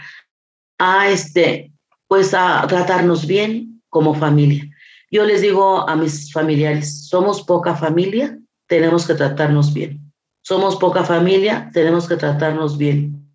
a 0.80 1.10
este, 1.10 1.74
pues 2.08 2.34
a 2.34 2.66
tratarnos 2.68 3.28
bien 3.28 3.82
como 3.90 4.14
familia. 4.16 4.70
Yo 5.12 5.26
les 5.26 5.42
digo 5.42 5.88
a 5.88 5.96
mis 5.96 6.32
familiares, 6.32 7.08
somos 7.08 7.44
poca 7.44 7.76
familia, 7.76 8.38
tenemos 8.68 9.06
que 9.06 9.14
tratarnos 9.14 9.74
bien. 9.74 10.12
Somos 10.42 10.76
poca 10.78 11.04
familia, 11.04 11.70
tenemos 11.72 12.08
que 12.08 12.16
tratarnos 12.16 12.78
bien. 12.78 13.32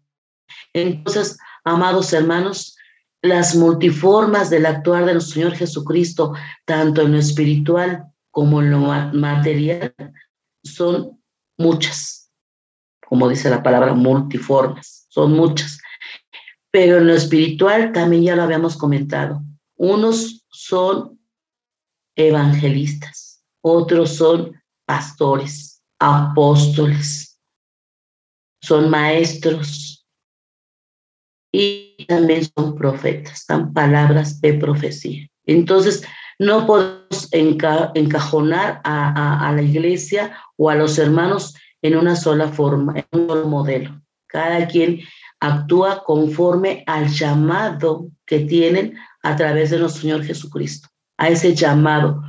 Entonces, 0.72 1.38
amados 1.64 2.12
hermanos, 2.12 2.76
las 3.22 3.54
multiformas 3.54 4.50
del 4.50 4.66
actuar 4.66 5.04
de 5.06 5.14
nuestro 5.14 5.34
Señor 5.34 5.54
Jesucristo, 5.54 6.34
tanto 6.64 7.02
en 7.02 7.12
lo 7.12 7.18
espiritual 7.18 8.07
como 8.38 8.62
en 8.62 8.70
lo 8.70 8.78
material, 8.78 9.92
son 10.62 11.20
muchas. 11.58 12.30
Como 13.04 13.28
dice 13.28 13.50
la 13.50 13.64
palabra, 13.64 13.94
multiformas, 13.94 15.06
son 15.08 15.32
muchas. 15.32 15.80
Pero 16.70 16.98
en 16.98 17.08
lo 17.08 17.14
espiritual 17.14 17.90
también 17.90 18.22
ya 18.22 18.36
lo 18.36 18.44
habíamos 18.44 18.76
comentado. 18.76 19.42
Unos 19.74 20.46
son 20.52 21.20
evangelistas, 22.14 23.42
otros 23.60 24.14
son 24.14 24.52
pastores, 24.86 25.82
apóstoles, 25.98 27.40
son 28.62 28.88
maestros 28.88 30.06
y 31.50 32.06
también 32.06 32.48
son 32.56 32.76
profetas, 32.76 33.46
dan 33.48 33.72
palabras 33.72 34.40
de 34.40 34.54
profecía. 34.54 35.28
Entonces, 35.44 36.04
no 36.38 36.66
podemos 36.66 37.28
encajonar 37.32 38.80
a, 38.84 39.48
a, 39.48 39.52
la 39.52 39.62
iglesia 39.62 40.36
o 40.56 40.70
a 40.70 40.74
los 40.74 40.98
hermanos 40.98 41.54
en 41.82 41.96
una 41.96 42.16
sola 42.16 42.48
forma, 42.48 42.94
en 42.96 43.06
un 43.12 43.28
solo 43.28 43.46
modelo. 43.48 44.00
Cada 44.26 44.66
quien 44.68 45.00
actúa 45.40 46.02
conforme 46.04 46.84
al 46.86 47.08
llamado 47.08 48.08
que 48.26 48.40
tienen 48.40 48.96
a 49.22 49.36
través 49.36 49.70
de 49.70 49.78
nuestro 49.78 50.02
Señor 50.02 50.24
Jesucristo 50.24 50.88
a 51.16 51.28
ese 51.28 51.54
llamado, 51.54 52.22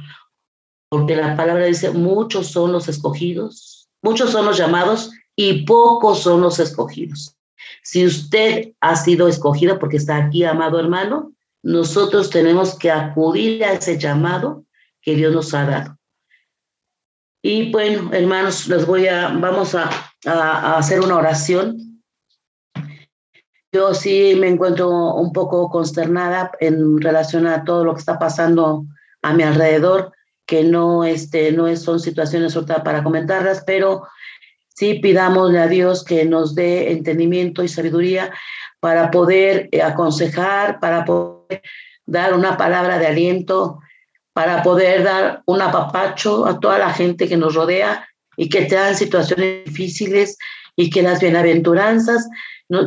porque 0.90 1.16
la 1.16 1.36
palabra 1.36 1.66
dice, 1.66 1.92
muchos 1.92 2.48
son 2.48 2.72
los 2.72 2.88
escogidos, 2.88 3.88
muchos 4.02 4.32
son 4.32 4.46
los 4.46 4.58
llamados 4.58 5.12
y 5.36 5.66
pocos 5.66 6.24
son 6.24 6.42
los 6.42 6.60
escogidos. 6.60 7.36
Si 7.84 8.06
usted 8.06 8.74
ha 8.82 8.96
sido 8.96 9.28
escogido 9.28 9.78
porque 9.78 9.98
está 9.98 10.18
aquí, 10.18 10.44
amado 10.44 10.80
hermano, 10.80 11.34
nosotros 11.64 12.30
tenemos 12.30 12.78
que 12.78 12.92
acudir 12.92 13.64
a 13.64 13.74
ese 13.74 13.98
llamado 13.98 14.66
que 15.02 15.16
Dios 15.16 15.34
nos 15.34 15.54
ha 15.54 15.66
dado. 15.66 15.98
Y 17.42 17.72
bueno, 17.72 18.12
hermanos, 18.14 18.68
les 18.68 18.86
voy 18.86 19.08
a, 19.08 19.30
vamos 19.30 19.76
a, 19.76 19.90
a 20.26 20.78
hacer 20.78 21.00
una 21.00 21.18
oración 21.18 21.90
yo 23.72 23.94
sí 23.94 24.36
me 24.36 24.48
encuentro 24.48 24.90
un 25.14 25.32
poco 25.32 25.70
consternada 25.70 26.52
en 26.60 27.00
relación 27.00 27.46
a 27.46 27.64
todo 27.64 27.86
lo 27.86 27.94
que 27.94 28.00
está 28.00 28.18
pasando 28.18 28.86
a 29.22 29.34
mi 29.34 29.44
alrededor, 29.44 30.12
que 30.48 30.64
no, 30.64 31.04
este, 31.04 31.52
no 31.52 31.74
son 31.76 32.00
situaciones 32.00 32.58
para 32.84 33.04
comentarlas, 33.04 33.64
pero 33.68 34.08
sí 34.70 34.96
pidámosle 34.96 35.60
a 35.60 35.68
Dios 35.68 36.04
que 36.04 36.26
nos 36.26 36.56
dé 36.56 36.92
entendimiento 36.92 37.64
y 37.64 37.68
sabiduría 37.68 38.34
para 38.80 39.12
poder 39.12 39.70
eh, 39.72 39.84
aconsejar, 39.84 40.80
para 40.80 41.06
poder 41.06 41.39
dar 42.06 42.34
una 42.34 42.58
palabra 42.58 43.00
de 43.00 43.08
aliento, 43.08 43.80
para 44.34 44.64
poder 44.64 45.04
dar 45.04 45.44
un 45.48 45.62
apapacho 45.62 46.46
a 46.46 46.60
toda 46.60 46.78
la 46.78 46.94
gente 46.94 47.28
que 47.28 47.36
nos 47.36 47.56
rodea 47.56 48.08
y 48.38 48.48
que 48.48 48.62
te 48.62 48.76
dan 48.76 48.96
situaciones 48.96 49.66
difíciles 49.66 50.38
y 50.76 50.90
que 50.90 51.02
las 51.02 51.20
bienaventuranzas 51.20 52.26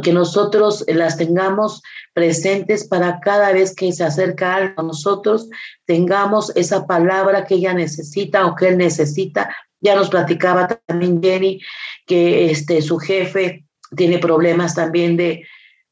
que 0.02 0.12
nosotros 0.12 0.84
las 0.88 1.16
tengamos 1.16 1.82
presentes 2.14 2.86
para 2.86 3.18
cada 3.20 3.52
vez 3.52 3.74
que 3.74 3.92
se 3.92 4.04
acerca 4.04 4.72
a 4.76 4.82
nosotros, 4.82 5.48
tengamos 5.84 6.54
esa 6.56 6.86
palabra 6.86 7.44
que 7.44 7.56
ella 7.56 7.74
necesita 7.74 8.46
o 8.46 8.54
que 8.54 8.68
él 8.68 8.78
necesita. 8.78 9.54
Ya 9.80 9.96
nos 9.96 10.08
platicaba 10.08 10.68
también 10.86 11.20
Jenny 11.20 11.60
que 12.06 12.50
este, 12.50 12.80
su 12.80 12.98
jefe 12.98 13.66
tiene 13.96 14.18
problemas 14.18 14.74
también 14.74 15.16
de, 15.16 15.44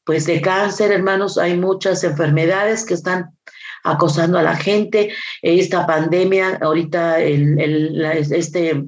pues 0.05 0.25
de 0.25 0.41
cáncer, 0.41 0.91
hermanos. 0.91 1.37
Hay 1.37 1.57
muchas 1.57 2.03
enfermedades 2.03 2.85
que 2.85 2.93
están 2.93 3.37
acosando 3.83 4.37
a 4.37 4.43
la 4.43 4.55
gente. 4.55 5.13
Esta 5.41 5.85
pandemia, 5.85 6.59
ahorita 6.61 7.19
el, 7.19 7.59
el, 7.59 8.05
este 8.31 8.83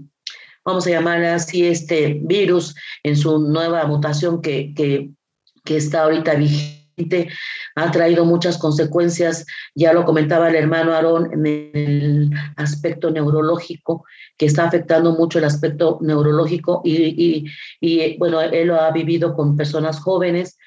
vamos 0.66 0.88
a 0.88 0.92
llamar 0.92 1.24
así, 1.26 1.66
este 1.66 2.20
virus 2.24 2.76
en 3.04 3.18
su 3.18 3.40
nueva 3.40 3.86
mutación 3.86 4.42
que, 4.42 4.74
que, 4.74 5.10
que 5.64 5.78
está 5.78 6.04
ahorita 6.04 6.36
vigente, 6.36 7.30
ha 7.76 7.92
traído 7.92 8.24
muchas 8.24 8.58
consecuencias, 8.58 9.46
ya 9.76 9.94
lo 9.94 10.06
comentaba 10.06 10.50
el 10.50 10.56
hermano 10.56 10.94
Aarón, 10.94 11.34
en 11.34 11.46
el 11.46 12.30
aspecto 12.56 13.10
neurológico, 13.12 14.06
que 14.38 14.46
está 14.46 14.66
afectando 14.66 15.14
mucho 15.14 15.40
el 15.40 15.46
aspecto 15.46 15.98
neurológico 16.02 16.82
y, 16.84 16.96
y, 16.96 17.46
y 17.82 18.18
bueno, 18.18 18.42
él 18.42 18.68
lo 18.68 18.80
ha 18.80 18.92
vivido 18.92 19.36
con 19.36 19.58
personas 19.58 20.00
jóvenes 20.00 20.58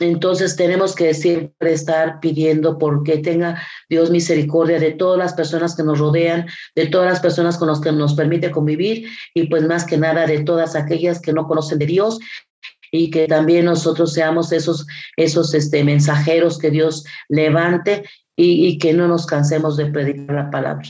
entonces 0.00 0.56
tenemos 0.56 0.94
que 0.94 1.14
siempre 1.14 1.72
estar 1.72 2.18
pidiendo 2.20 2.78
porque 2.78 3.18
tenga 3.18 3.62
Dios 3.88 4.10
misericordia 4.10 4.80
de 4.80 4.92
todas 4.92 5.18
las 5.18 5.34
personas 5.34 5.76
que 5.76 5.84
nos 5.84 5.98
rodean, 5.98 6.46
de 6.74 6.86
todas 6.86 7.08
las 7.08 7.20
personas 7.20 7.56
con 7.56 7.68
las 7.68 7.80
que 7.80 7.92
nos 7.92 8.14
permite 8.14 8.50
convivir 8.50 9.08
y 9.34 9.46
pues 9.46 9.62
más 9.62 9.84
que 9.84 9.96
nada 9.96 10.26
de 10.26 10.42
todas 10.42 10.74
aquellas 10.74 11.20
que 11.20 11.32
no 11.32 11.46
conocen 11.46 11.78
de 11.78 11.86
Dios 11.86 12.18
y 12.90 13.10
que 13.10 13.26
también 13.26 13.66
nosotros 13.66 14.12
seamos 14.12 14.52
esos, 14.52 14.86
esos 15.16 15.54
este, 15.54 15.84
mensajeros 15.84 16.58
que 16.58 16.70
Dios 16.70 17.04
levante 17.28 18.04
y, 18.36 18.66
y 18.66 18.78
que 18.78 18.92
no 18.92 19.06
nos 19.06 19.26
cansemos 19.26 19.76
de 19.76 19.86
predicar 19.86 20.34
la 20.34 20.50
palabra. 20.50 20.88